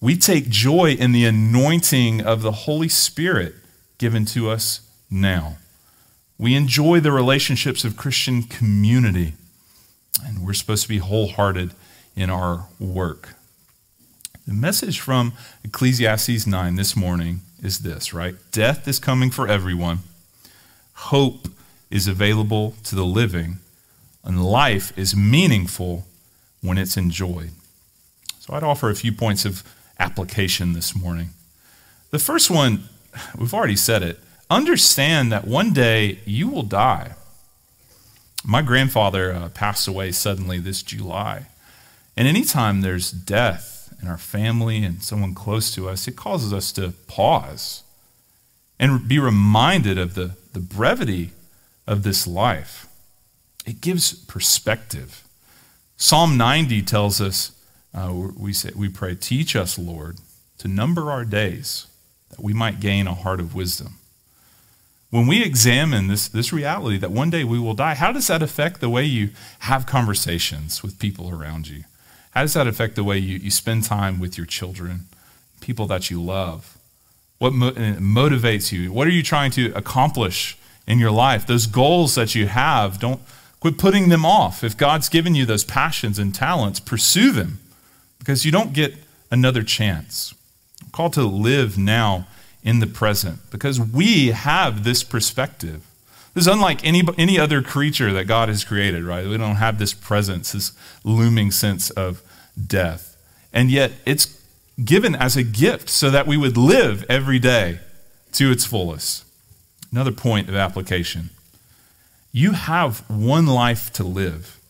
We 0.00 0.16
take 0.16 0.48
joy 0.48 0.92
in 0.92 1.12
the 1.12 1.24
anointing 1.24 2.20
of 2.20 2.42
the 2.42 2.52
Holy 2.52 2.88
Spirit 2.88 3.54
given 3.98 4.24
to 4.26 4.50
us 4.50 4.88
now. 5.10 5.56
We 6.38 6.54
enjoy 6.54 7.00
the 7.00 7.12
relationships 7.12 7.84
of 7.84 7.96
Christian 7.96 8.42
community, 8.42 9.34
and 10.24 10.44
we're 10.44 10.54
supposed 10.54 10.82
to 10.84 10.88
be 10.88 10.98
wholehearted 10.98 11.72
in 12.14 12.30
our 12.30 12.66
work. 12.78 13.34
The 14.46 14.54
message 14.54 15.00
from 15.00 15.32
Ecclesiastes 15.64 16.46
9 16.46 16.76
this 16.76 16.94
morning 16.94 17.40
is 17.62 17.80
this, 17.80 18.14
right? 18.14 18.34
Death 18.52 18.86
is 18.86 18.98
coming 18.98 19.30
for 19.30 19.48
everyone, 19.48 20.00
hope 20.94 21.48
is 21.90 22.06
available 22.06 22.74
to 22.84 22.94
the 22.94 23.04
living, 23.04 23.58
and 24.24 24.44
life 24.44 24.96
is 24.96 25.16
meaningful 25.16 26.06
when 26.62 26.78
it's 26.78 26.96
enjoyed. 26.96 27.50
So 28.38 28.54
I'd 28.54 28.62
offer 28.62 28.90
a 28.90 28.94
few 28.94 29.12
points 29.12 29.44
of 29.44 29.62
application 29.98 30.72
this 30.72 30.94
morning. 30.94 31.30
The 32.10 32.18
first 32.18 32.50
one, 32.50 32.88
we've 33.36 33.54
already 33.54 33.76
said 33.76 34.02
it 34.02 34.20
understand 34.48 35.32
that 35.32 35.44
one 35.44 35.72
day 35.72 36.20
you 36.24 36.48
will 36.48 36.62
die. 36.62 37.14
My 38.44 38.62
grandfather 38.62 39.32
uh, 39.32 39.48
passed 39.48 39.88
away 39.88 40.12
suddenly 40.12 40.58
this 40.58 40.82
July. 40.82 41.46
And 42.16 42.26
anytime 42.26 42.80
there's 42.80 43.10
death 43.10 43.92
in 44.00 44.08
our 44.08 44.18
family 44.18 44.84
and 44.84 45.02
someone 45.02 45.34
close 45.34 45.74
to 45.74 45.88
us, 45.88 46.06
it 46.06 46.16
causes 46.16 46.52
us 46.52 46.72
to 46.72 46.92
pause 47.06 47.82
and 48.78 49.08
be 49.08 49.18
reminded 49.18 49.98
of 49.98 50.14
the, 50.14 50.36
the 50.52 50.60
brevity 50.60 51.32
of 51.86 52.02
this 52.02 52.26
life. 52.26 52.86
It 53.66 53.80
gives 53.80 54.12
perspective. 54.12 55.24
Psalm 55.96 56.36
90 56.36 56.82
tells 56.82 57.20
us, 57.20 57.52
uh, 57.94 58.12
we, 58.36 58.52
say, 58.52 58.70
we 58.76 58.88
pray, 58.88 59.14
Teach 59.14 59.56
us, 59.56 59.78
Lord, 59.78 60.18
to 60.58 60.68
number 60.68 61.10
our 61.10 61.24
days, 61.24 61.86
that 62.30 62.40
we 62.40 62.52
might 62.52 62.80
gain 62.80 63.06
a 63.06 63.14
heart 63.14 63.40
of 63.40 63.54
wisdom. 63.54 63.96
When 65.10 65.26
we 65.26 65.42
examine 65.42 66.08
this, 66.08 66.28
this 66.28 66.52
reality 66.52 66.98
that 66.98 67.12
one 67.12 67.30
day 67.30 67.44
we 67.44 67.58
will 67.58 67.74
die, 67.74 67.94
how 67.94 68.12
does 68.12 68.26
that 68.26 68.42
affect 68.42 68.80
the 68.80 68.90
way 68.90 69.04
you 69.04 69.30
have 69.60 69.86
conversations 69.86 70.82
with 70.82 70.98
people 70.98 71.30
around 71.30 71.68
you? 71.68 71.84
How 72.32 72.42
does 72.42 72.54
that 72.54 72.66
affect 72.66 72.96
the 72.96 73.04
way 73.04 73.18
you, 73.18 73.38
you 73.38 73.50
spend 73.50 73.84
time 73.84 74.18
with 74.18 74.36
your 74.36 74.46
children, 74.46 75.06
people 75.60 75.86
that 75.86 76.10
you 76.10 76.20
love? 76.20 76.76
What 77.38 77.52
mo- 77.52 77.68
uh, 77.68 77.96
motivates 77.96 78.72
you? 78.72 78.92
What 78.92 79.06
are 79.06 79.12
you 79.12 79.22
trying 79.22 79.52
to 79.52 79.72
accomplish 79.74 80.58
in 80.86 80.98
your 80.98 81.12
life? 81.12 81.46
Those 81.46 81.66
goals 81.66 82.14
that 82.16 82.34
you 82.34 82.48
have, 82.48 82.98
don't 82.98 83.20
quit 83.60 83.78
putting 83.78 84.08
them 84.08 84.26
off. 84.26 84.64
If 84.64 84.76
God's 84.76 85.08
given 85.08 85.34
you 85.34 85.46
those 85.46 85.64
passions 85.64 86.18
and 86.18 86.34
talents, 86.34 86.80
pursue 86.80 87.30
them 87.32 87.60
because 88.18 88.44
you 88.44 88.50
don't 88.50 88.72
get 88.72 88.94
another 89.30 89.62
chance. 89.62 90.34
I'm 90.82 90.90
called 90.90 91.12
to 91.14 91.22
live 91.22 91.78
now 91.78 92.26
in 92.66 92.80
the 92.80 92.86
present 92.86 93.38
because 93.50 93.80
we 93.80 94.28
have 94.28 94.82
this 94.82 95.04
perspective. 95.04 95.86
This 96.34 96.42
is 96.42 96.48
unlike 96.48 96.84
any, 96.84 97.02
any 97.16 97.38
other 97.38 97.62
creature 97.62 98.12
that 98.12 98.24
God 98.24 98.48
has 98.48 98.64
created, 98.64 99.04
right? 99.04 99.26
We 99.26 99.38
don't 99.38 99.56
have 99.56 99.78
this 99.78 99.94
presence, 99.94 100.52
this 100.52 100.72
looming 101.04 101.52
sense 101.52 101.90
of 101.90 102.20
death. 102.66 103.16
And 103.52 103.70
yet 103.70 103.92
it's 104.04 104.42
given 104.84 105.14
as 105.14 105.36
a 105.36 105.44
gift 105.44 105.88
so 105.88 106.10
that 106.10 106.26
we 106.26 106.36
would 106.36 106.56
live 106.56 107.06
every 107.08 107.38
day 107.38 107.78
to 108.32 108.50
its 108.50 108.66
fullest. 108.66 109.24
Another 109.92 110.12
point 110.12 110.48
of 110.48 110.56
application 110.56 111.30
you 112.32 112.52
have 112.52 112.98
one 113.08 113.46
life 113.46 113.90
to 113.94 114.04
live, 114.04 114.60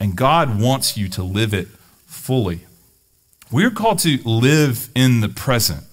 and 0.00 0.16
God 0.16 0.58
wants 0.58 0.96
you 0.96 1.10
to 1.10 1.22
live 1.22 1.52
it 1.52 1.68
fully. 2.06 2.60
We're 3.50 3.70
called 3.70 3.98
to 3.98 4.16
live 4.24 4.88
in 4.94 5.20
the 5.20 5.28
present 5.28 5.84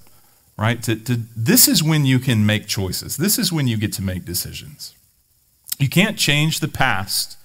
right? 0.60 0.84
To, 0.84 0.96
to, 0.96 1.22
this 1.38 1.70
is 1.70 1.82
when 1.82 2.06
you 2.06 2.20
can 2.20 2.46
make 2.46 2.68
choices. 2.68 3.16
This 3.16 3.40
is 3.40 3.52
when 3.52 3.68
you 3.68 3.78
get 3.78 3.94
to 3.94 4.02
make 4.02 4.26
decisions. 4.26 4.94
You 5.80 5.88
can't 5.88 6.18
change 6.18 6.60
the 6.60 6.68
past. 6.68 7.38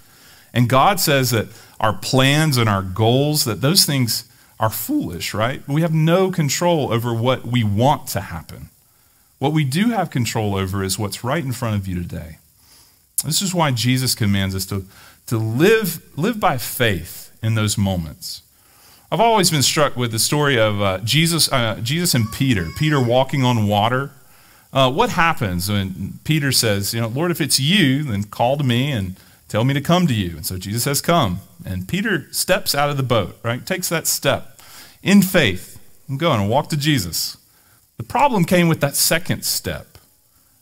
And 0.52 0.68
God 0.68 0.98
says 0.98 1.30
that 1.30 1.46
our 1.78 1.96
plans 1.96 2.56
and 2.56 2.68
our 2.68 2.82
goals, 2.82 3.44
that 3.44 3.60
those 3.60 3.84
things 3.84 4.28
are 4.58 4.70
foolish, 4.70 5.32
right? 5.32 5.66
We 5.68 5.82
have 5.82 5.94
no 5.94 6.32
control 6.32 6.92
over 6.92 7.14
what 7.14 7.46
we 7.46 7.62
want 7.62 8.08
to 8.08 8.20
happen. 8.20 8.70
What 9.38 9.52
we 9.52 9.64
do 9.64 9.90
have 9.90 10.10
control 10.10 10.56
over 10.56 10.82
is 10.82 10.98
what's 10.98 11.22
right 11.22 11.44
in 11.44 11.52
front 11.52 11.76
of 11.76 11.86
you 11.86 11.94
today. 11.94 12.38
This 13.24 13.42
is 13.42 13.54
why 13.54 13.70
Jesus 13.70 14.16
commands 14.16 14.56
us 14.56 14.66
to, 14.66 14.86
to 15.28 15.38
live, 15.38 16.02
live 16.18 16.40
by 16.40 16.58
faith 16.58 17.30
in 17.42 17.54
those 17.54 17.78
moments. 17.78 18.42
I've 19.14 19.20
always 19.20 19.48
been 19.48 19.62
struck 19.62 19.96
with 19.96 20.10
the 20.10 20.18
story 20.18 20.58
of 20.58 20.82
uh, 20.82 20.98
Jesus, 21.04 21.48
uh, 21.52 21.78
Jesus 21.80 22.16
and 22.16 22.32
Peter. 22.32 22.66
Peter 22.76 23.00
walking 23.00 23.44
on 23.44 23.68
water. 23.68 24.10
Uh, 24.72 24.90
what 24.90 25.10
happens 25.10 25.70
when 25.70 26.18
Peter 26.24 26.50
says, 26.50 26.92
"You 26.92 27.00
know, 27.00 27.06
Lord, 27.06 27.30
if 27.30 27.40
it's 27.40 27.60
you, 27.60 28.02
then 28.02 28.24
call 28.24 28.56
to 28.56 28.64
me 28.64 28.90
and 28.90 29.14
tell 29.48 29.62
me 29.62 29.72
to 29.72 29.80
come 29.80 30.08
to 30.08 30.12
you." 30.12 30.30
And 30.30 30.44
so 30.44 30.58
Jesus 30.58 30.82
says, 30.82 31.00
"Come." 31.00 31.38
And 31.64 31.86
Peter 31.86 32.26
steps 32.32 32.74
out 32.74 32.90
of 32.90 32.96
the 32.96 33.04
boat. 33.04 33.38
Right, 33.44 33.64
takes 33.64 33.88
that 33.88 34.08
step 34.08 34.60
in 35.00 35.22
faith. 35.22 35.78
I'm 36.08 36.16
going 36.16 36.40
and 36.40 36.50
walk 36.50 36.68
to 36.70 36.76
Jesus. 36.76 37.36
The 37.98 38.02
problem 38.02 38.44
came 38.44 38.66
with 38.66 38.80
that 38.80 38.96
second 38.96 39.44
step. 39.44 39.96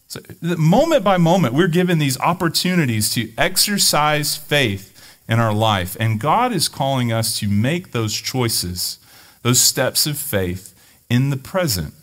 So, 0.08 0.20
moment 0.42 1.02
by 1.02 1.16
moment, 1.16 1.54
we're 1.54 1.68
given 1.68 1.98
these 1.98 2.20
opportunities 2.20 3.14
to 3.14 3.32
exercise 3.38 4.36
faith 4.36 4.91
in 5.28 5.38
our 5.40 5.52
life. 5.52 5.96
And 6.00 6.20
God 6.20 6.52
is 6.52 6.68
calling 6.68 7.12
us 7.12 7.38
to 7.38 7.48
make 7.48 7.92
those 7.92 8.14
choices, 8.14 8.98
those 9.42 9.60
steps 9.60 10.06
of 10.06 10.18
faith 10.18 10.74
in 11.08 11.30
the 11.30 11.36
present. 11.36 11.94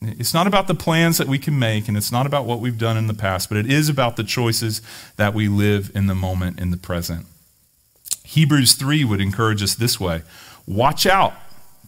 It's 0.00 0.34
not 0.34 0.46
about 0.46 0.68
the 0.68 0.74
plans 0.74 1.18
that 1.18 1.26
we 1.26 1.38
can 1.38 1.58
make, 1.58 1.88
and 1.88 1.96
it's 1.96 2.12
not 2.12 2.26
about 2.26 2.44
what 2.44 2.60
we've 2.60 2.78
done 2.78 2.96
in 2.96 3.06
the 3.06 3.14
past, 3.14 3.48
but 3.48 3.58
it 3.58 3.70
is 3.70 3.88
about 3.88 4.16
the 4.16 4.24
choices 4.24 4.82
that 5.16 5.34
we 5.34 5.48
live 5.48 5.90
in 5.94 6.06
the 6.06 6.14
moment, 6.14 6.60
in 6.60 6.70
the 6.70 6.76
present. 6.76 7.26
Hebrews 8.24 8.74
3 8.74 9.04
would 9.04 9.20
encourage 9.20 9.62
us 9.62 9.74
this 9.74 9.98
way 9.98 10.22
Watch 10.66 11.06
out, 11.06 11.34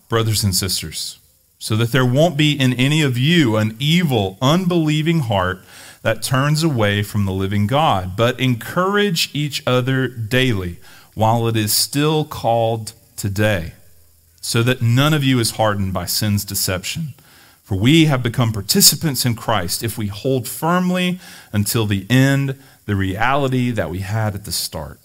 brothers 0.09 0.43
and 0.43 0.55
sisters. 0.55 1.19
so 1.59 1.75
that 1.77 1.91
there 1.91 2.07
won't 2.07 2.37
be 2.37 2.53
in 2.53 2.73
any 2.75 3.03
of 3.03 3.19
you 3.19 3.57
an 3.57 3.77
evil, 3.81 4.39
unbelieving 4.41 5.21
heart 5.21 5.59
that 6.09 6.23
turns 6.23 6.63
away 6.63 7.03
from 7.03 7.27
the 7.27 7.33
living 7.33 7.67
God, 7.67 8.17
but 8.17 8.41
encourage 8.41 9.29
each 9.35 9.63
other 9.67 10.09
daily 10.09 10.79
while 11.13 11.47
it 11.47 11.55
is 11.55 11.71
still 11.71 12.25
called 12.25 12.95
today, 13.15 13.75
so 14.41 14.63
that 14.63 14.81
none 14.81 15.13
of 15.13 15.23
you 15.23 15.39
is 15.39 15.57
hardened 15.57 15.93
by 15.93 16.07
sin's 16.07 16.47
deception. 16.47 17.13
For 17.63 17.79
we 17.79 18.07
have 18.07 18.23
become 18.23 18.55
participants 18.55 19.27
in 19.27 19.35
Christ 19.35 19.83
if 19.83 19.99
we 19.99 20.07
hold 20.07 20.49
firmly 20.49 21.21
until 21.53 21.85
the 21.85 22.07
end 22.09 22.59
the 22.87 22.97
reality 22.97 23.71
that 23.71 23.91
we 23.91 23.99
had 23.99 24.35
at 24.35 24.47
the 24.47 24.53
start. 24.53 24.99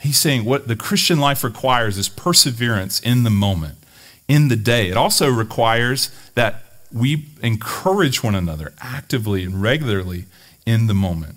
He's 0.00 0.18
saying 0.18 0.44
what 0.44 0.66
the 0.66 0.74
Christian 0.74 1.20
life 1.20 1.44
requires 1.44 1.96
is 1.96 2.08
perseverance 2.08 2.98
in 2.98 3.22
the 3.22 3.30
moment 3.30 3.76
in 4.26 4.48
the 4.48 4.56
day. 4.56 4.88
It 4.88 4.96
also 4.96 5.30
requires 5.30 6.10
that 6.34 6.67
we 6.92 7.26
encourage 7.42 8.22
one 8.22 8.34
another 8.34 8.72
actively 8.80 9.44
and 9.44 9.60
regularly 9.60 10.24
in 10.66 10.86
the 10.86 10.94
moment. 10.94 11.36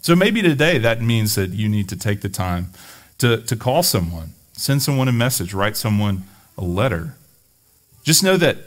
So 0.00 0.16
maybe 0.16 0.42
today 0.42 0.78
that 0.78 1.02
means 1.02 1.34
that 1.34 1.50
you 1.50 1.68
need 1.68 1.88
to 1.90 1.96
take 1.96 2.20
the 2.20 2.28
time 2.28 2.70
to, 3.18 3.38
to 3.42 3.56
call 3.56 3.82
someone, 3.82 4.34
send 4.52 4.82
someone 4.82 5.08
a 5.08 5.12
message, 5.12 5.52
write 5.52 5.76
someone 5.76 6.24
a 6.56 6.64
letter. 6.64 7.14
Just 8.04 8.22
know 8.22 8.36
that 8.36 8.58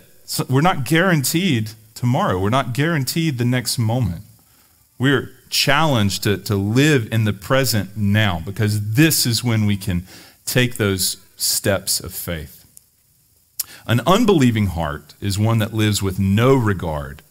we're 0.50 0.62
not 0.62 0.86
guaranteed 0.86 1.72
tomorrow, 1.96 2.40
we're 2.40 2.50
not 2.50 2.74
guaranteed 2.74 3.38
the 3.38 3.46
next 3.46 3.78
moment. 3.78 4.24
We're 4.98 5.32
challenged 5.50 6.24
to, 6.24 6.38
to 6.38 6.56
live 6.56 7.12
in 7.12 7.26
the 7.26 7.34
present 7.34 7.98
now 7.98 8.42
because 8.46 8.94
this 8.94 9.26
is 9.26 9.44
when 9.44 9.66
we 9.66 9.78
can 9.78 10.08
take 10.46 10.78
those 10.78 11.18
steps 11.38 12.00
of 12.00 12.14
faith. 12.14 12.61
An 13.88 14.02
unbelieving 14.06 14.68
heart 14.68 15.14
is 15.20 15.40
one 15.40 15.60
that 15.60 15.74
lives 15.74 16.02
with 16.02 16.20
no 16.20 16.56
regard 16.56 17.22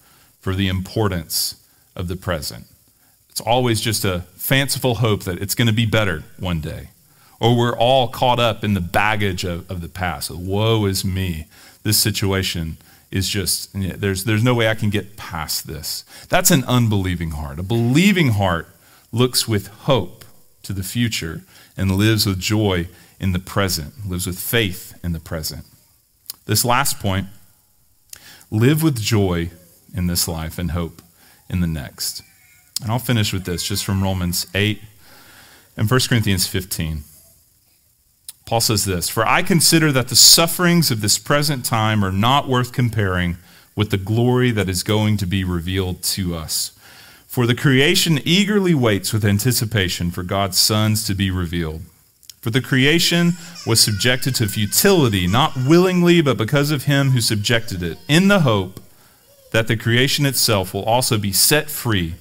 for 0.41 0.55
the 0.55 0.69
importance 0.69 1.57
of 1.95 2.09
the 2.09 2.17
present. 2.17 2.67
It's 3.29 3.41
always 3.41 3.81
just 3.81 4.05
a 4.05 4.21
fanciful 4.35 4.97
hope 4.97 5.25
that 5.25 5.41
it's 5.41 5.55
going 5.55 5.69
to 5.69 5.73
be 5.73 5.87
better 5.87 6.25
one 6.39 6.61
day. 6.61 6.89
Or 7.41 7.57
we're 7.57 7.77
all 7.77 8.09
caught 8.09 8.39
up 8.39 8.65
in 8.65 8.75
the 8.75 8.81
baggage 8.81 9.45
of, 9.45 9.71
of 9.71 9.81
the 9.81 9.89
past. 9.89 10.31
Woe 10.31 10.85
is 10.85 11.05
me. 11.05 11.47
This 11.83 11.99
situation 11.99 12.77
is 13.11 13.29
just, 13.29 13.71
there's, 13.73 14.25
there's 14.25 14.45
no 14.45 14.55
way 14.55 14.69
I 14.69 14.75
can 14.75 14.91
get 14.91 15.17
past 15.17 15.67
this. 15.67 16.05
That's 16.29 16.51
an 16.51 16.65
unbelieving 16.65 17.31
heart. 17.31 17.59
A 17.59 17.63
believing 17.63 18.33
heart 18.33 18.69
looks 19.13 19.49
with 19.49 19.69
hope 19.69 20.25
to 20.63 20.73
the 20.73 20.83
future 20.83 21.43
and 21.77 21.97
lives 21.97 22.27
with 22.27 22.39
joy 22.39 22.89
in 23.19 23.33
the 23.33 23.39
present, 23.39 24.09
lives 24.09 24.27
with 24.27 24.39
faith 24.39 24.99
in 25.03 25.13
the 25.13 25.21
present. 25.21 25.65
This 26.51 26.65
last 26.65 26.99
point 26.99 27.29
live 28.51 28.83
with 28.83 29.01
joy 29.01 29.51
in 29.95 30.09
this 30.09 30.27
life 30.27 30.59
and 30.59 30.73
hope 30.73 31.01
in 31.49 31.61
the 31.61 31.69
next. 31.69 32.23
And 32.83 32.91
I'll 32.91 32.99
finish 32.99 33.33
with 33.33 33.45
this 33.45 33.63
just 33.63 33.85
from 33.85 34.03
Romans 34.03 34.49
8 34.53 34.83
and 35.77 35.89
1 35.89 36.01
Corinthians 36.09 36.49
15. 36.49 37.05
Paul 38.47 38.61
says 38.61 38.85
this 38.85 39.09
For 39.09 39.25
I 39.25 39.45
consider 39.45 39.93
that 39.93 40.09
the 40.09 40.17
sufferings 40.17 40.91
of 40.91 41.03
this 41.03 41.19
present 41.19 41.65
time 41.65 42.05
are 42.05 42.11
not 42.11 42.49
worth 42.49 42.73
comparing 42.73 43.37
with 43.77 43.91
the 43.91 43.97
glory 43.97 44.51
that 44.51 44.69
is 44.69 44.83
going 44.83 45.19
to 45.19 45.27
be 45.27 45.45
revealed 45.45 46.03
to 46.03 46.35
us. 46.35 46.77
For 47.29 47.47
the 47.47 47.55
creation 47.55 48.19
eagerly 48.25 48.75
waits 48.75 49.13
with 49.13 49.25
anticipation 49.25 50.11
for 50.11 50.25
God's 50.25 50.59
sons 50.59 51.07
to 51.07 51.15
be 51.15 51.31
revealed. 51.31 51.83
For 52.41 52.51
the 52.51 52.63
creation 52.63 53.33
was 53.67 53.81
subjected 53.81 54.35
to 54.37 54.49
futility, 54.49 55.27
not 55.27 55.57
willingly, 55.57 56.23
but 56.23 56.39
because 56.39 56.71
of 56.71 56.85
him 56.85 57.11
who 57.11 57.21
subjected 57.21 57.83
it, 57.83 57.99
in 58.09 58.29
the 58.29 58.41
hope 58.41 58.81
that 59.53 59.67
the 59.67 59.77
creation 59.77 60.25
itself 60.25 60.73
will 60.73 60.85
also 60.85 61.19
be 61.19 61.33
set 61.33 61.69
free 61.69 62.15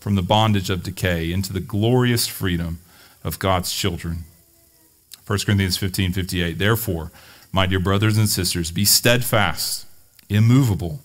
from 0.00 0.16
the 0.16 0.22
bondage 0.22 0.68
of 0.68 0.82
decay 0.82 1.32
into 1.32 1.52
the 1.52 1.60
glorious 1.60 2.26
freedom 2.26 2.78
of 3.24 3.38
God's 3.38 3.72
children. 3.72 4.24
1 5.26 5.38
Corinthians 5.40 5.76
15 5.76 6.12
58. 6.12 6.58
Therefore, 6.58 7.10
my 7.52 7.66
dear 7.66 7.80
brothers 7.80 8.18
and 8.18 8.28
sisters, 8.28 8.70
be 8.70 8.84
steadfast, 8.84 9.86
immovable, 10.28 11.00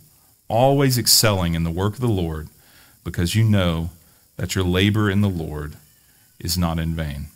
always 0.48 0.98
excelling 0.98 1.54
in 1.54 1.64
the 1.64 1.72
work 1.72 1.94
of 1.94 2.02
the 2.02 2.08
Lord, 2.08 2.50
because 3.04 3.36
you 3.36 3.44
know 3.44 3.90
that 4.36 4.56
your 4.56 4.64
labor 4.64 5.10
in 5.10 5.22
the 5.22 5.30
Lord 5.30 5.76
is 6.40 6.58
not 6.58 6.80
in 6.80 6.94
vain. 6.94 7.28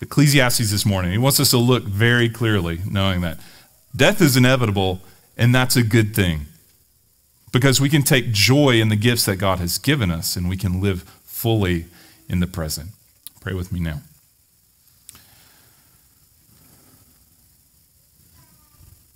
Ecclesiastes 0.00 0.70
this 0.70 0.86
morning. 0.86 1.12
He 1.12 1.18
wants 1.18 1.38
us 1.40 1.50
to 1.50 1.58
look 1.58 1.84
very 1.84 2.28
clearly, 2.28 2.80
knowing 2.88 3.20
that 3.20 3.38
death 3.94 4.20
is 4.22 4.36
inevitable, 4.36 5.00
and 5.36 5.54
that's 5.54 5.76
a 5.76 5.82
good 5.82 6.14
thing. 6.14 6.46
Because 7.52 7.80
we 7.80 7.88
can 7.88 8.02
take 8.02 8.32
joy 8.32 8.80
in 8.80 8.88
the 8.88 8.96
gifts 8.96 9.26
that 9.26 9.36
God 9.36 9.58
has 9.58 9.76
given 9.76 10.10
us, 10.10 10.36
and 10.36 10.48
we 10.48 10.56
can 10.56 10.80
live 10.80 11.02
fully 11.24 11.86
in 12.28 12.40
the 12.40 12.46
present. 12.46 12.90
Pray 13.40 13.52
with 13.54 13.72
me 13.72 13.80
now. 13.80 14.00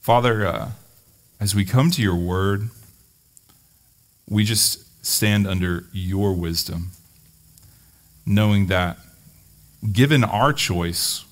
Father, 0.01 0.47
uh, 0.47 0.71
as 1.41 1.55
we 1.55 1.65
come 1.65 1.91
to 1.93 2.03
your 2.03 2.17
word, 2.17 2.69
we 4.29 4.45
just 4.45 5.05
stand 5.05 5.47
under 5.47 5.87
your 5.93 6.35
wisdom, 6.35 6.91
knowing 8.27 8.67
that 8.67 8.99
given 9.93 10.25
our 10.25 10.53
choice, 10.53 11.25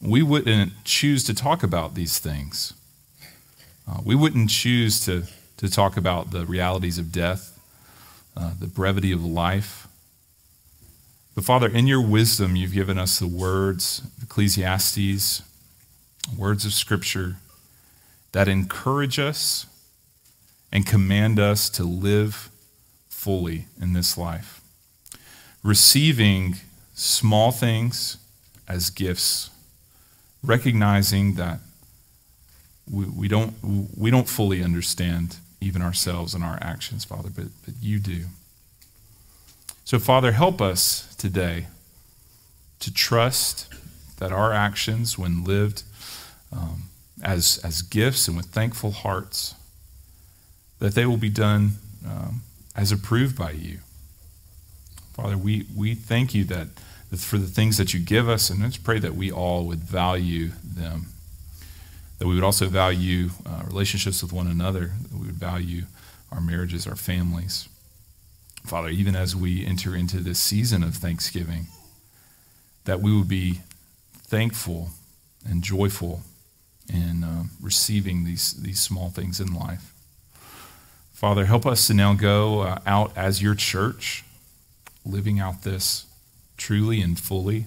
we 0.00 0.22
wouldn't 0.22 0.72
choose 0.84 1.24
to 1.24 1.34
talk 1.34 1.62
about 1.62 1.94
these 1.94 2.18
things. 2.18 2.74
Uh, 3.88 4.00
we 4.04 4.14
wouldn't 4.14 4.50
choose 4.50 5.04
to, 5.04 5.24
to 5.56 5.70
talk 5.70 5.96
about 5.96 6.30
the 6.30 6.44
realities 6.44 6.98
of 6.98 7.12
death, 7.12 7.58
uh, 8.36 8.52
the 8.58 8.66
brevity 8.66 9.12
of 9.12 9.24
life. 9.24 9.86
But 11.34 11.44
Father, 11.44 11.68
in 11.68 11.86
your 11.86 12.00
wisdom, 12.00 12.56
you've 12.56 12.72
given 12.72 12.98
us 12.98 13.18
the 13.18 13.26
words 13.26 14.02
Ecclesiastes, 14.22 15.42
words 16.36 16.64
of 16.64 16.72
Scripture 16.72 17.36
that 18.32 18.48
encourage 18.48 19.18
us 19.18 19.66
and 20.72 20.86
command 20.86 21.38
us 21.38 21.70
to 21.70 21.84
live 21.84 22.50
fully 23.08 23.66
in 23.80 23.92
this 23.92 24.18
life. 24.18 24.60
Receiving 25.62 26.56
small 26.96 27.52
things 27.52 28.16
as 28.66 28.90
gifts, 28.90 29.50
recognizing 30.42 31.34
that 31.34 31.60
we, 32.90 33.04
we, 33.04 33.28
don't, 33.28 33.54
we 33.96 34.10
don't 34.10 34.28
fully 34.28 34.62
understand 34.62 35.36
even 35.60 35.82
ourselves 35.82 36.34
and 36.34 36.42
our 36.42 36.58
actions, 36.60 37.04
Father, 37.04 37.28
but, 37.34 37.46
but 37.64 37.74
you 37.80 37.98
do. 37.98 38.24
So, 39.84 39.98
Father, 39.98 40.32
help 40.32 40.60
us 40.60 41.14
today 41.16 41.66
to 42.80 42.92
trust 42.92 43.68
that 44.18 44.32
our 44.32 44.52
actions, 44.52 45.18
when 45.18 45.44
lived 45.44 45.82
um, 46.50 46.84
as, 47.22 47.60
as 47.62 47.82
gifts 47.82 48.26
and 48.26 48.36
with 48.36 48.46
thankful 48.46 48.90
hearts, 48.90 49.54
that 50.78 50.94
they 50.94 51.06
will 51.06 51.16
be 51.18 51.28
done 51.28 51.72
um, 52.06 52.42
as 52.74 52.90
approved 52.90 53.36
by 53.36 53.50
you. 53.50 53.78
Father, 55.16 55.38
we, 55.38 55.64
we 55.74 55.94
thank 55.94 56.34
you 56.34 56.44
that 56.44 56.68
for 57.16 57.38
the 57.38 57.46
things 57.46 57.78
that 57.78 57.94
you 57.94 58.00
give 58.00 58.28
us, 58.28 58.50
and 58.50 58.60
let's 58.62 58.76
pray 58.76 58.98
that 58.98 59.14
we 59.14 59.32
all 59.32 59.64
would 59.64 59.78
value 59.78 60.50
them. 60.62 61.06
That 62.18 62.26
we 62.26 62.34
would 62.34 62.44
also 62.44 62.68
value 62.68 63.30
uh, 63.46 63.62
relationships 63.66 64.22
with 64.22 64.30
one 64.30 64.46
another, 64.46 64.92
that 65.02 65.18
we 65.18 65.26
would 65.26 65.36
value 65.36 65.84
our 66.30 66.42
marriages, 66.42 66.86
our 66.86 66.96
families. 66.96 67.66
Father, 68.66 68.90
even 68.90 69.16
as 69.16 69.34
we 69.34 69.64
enter 69.64 69.96
into 69.96 70.18
this 70.18 70.38
season 70.38 70.82
of 70.82 70.96
Thanksgiving, 70.96 71.68
that 72.84 73.00
we 73.00 73.16
would 73.16 73.28
be 73.28 73.60
thankful 74.12 74.90
and 75.48 75.62
joyful 75.62 76.20
in 76.92 77.24
uh, 77.24 77.44
receiving 77.62 78.24
these, 78.24 78.52
these 78.52 78.80
small 78.80 79.08
things 79.08 79.40
in 79.40 79.54
life. 79.54 79.94
Father, 81.14 81.46
help 81.46 81.64
us 81.64 81.86
to 81.86 81.94
now 81.94 82.12
go 82.12 82.60
uh, 82.60 82.80
out 82.84 83.16
as 83.16 83.40
your 83.40 83.54
church, 83.54 84.22
living 85.06 85.38
out 85.38 85.62
this 85.62 86.06
truly 86.56 87.00
and 87.00 87.18
fully 87.18 87.66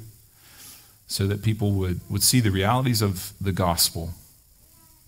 so 1.08 1.26
that 1.26 1.42
people 1.42 1.72
would, 1.72 2.02
would 2.10 2.24
see 2.24 2.40
the 2.40 2.52
realities 2.52 3.02
of 3.02 3.34
the 3.42 3.52
gospel, 3.52 4.12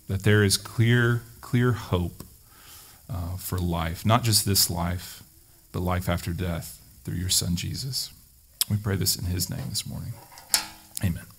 that 0.08 0.24
there 0.24 0.44
is 0.44 0.58
clear, 0.58 1.22
clear 1.42 1.74
hope 1.74 2.24
uh, 3.10 3.38
for 3.38 3.60
life, 3.60 4.06
not 4.06 4.24
just 4.24 4.46
this 4.46 4.70
life, 4.70 5.22
but 5.72 5.82
life 5.82 6.10
after 6.10 6.32
death 6.32 6.82
through 7.04 7.16
your 7.16 7.30
son 7.30 7.56
Jesus. 7.56 8.12
We 8.70 8.78
pray 8.78 8.96
this 8.96 9.16
in 9.16 9.26
his 9.26 9.50
name 9.50 9.70
this 9.70 9.86
morning. 9.86 10.14
Amen. 11.04 11.31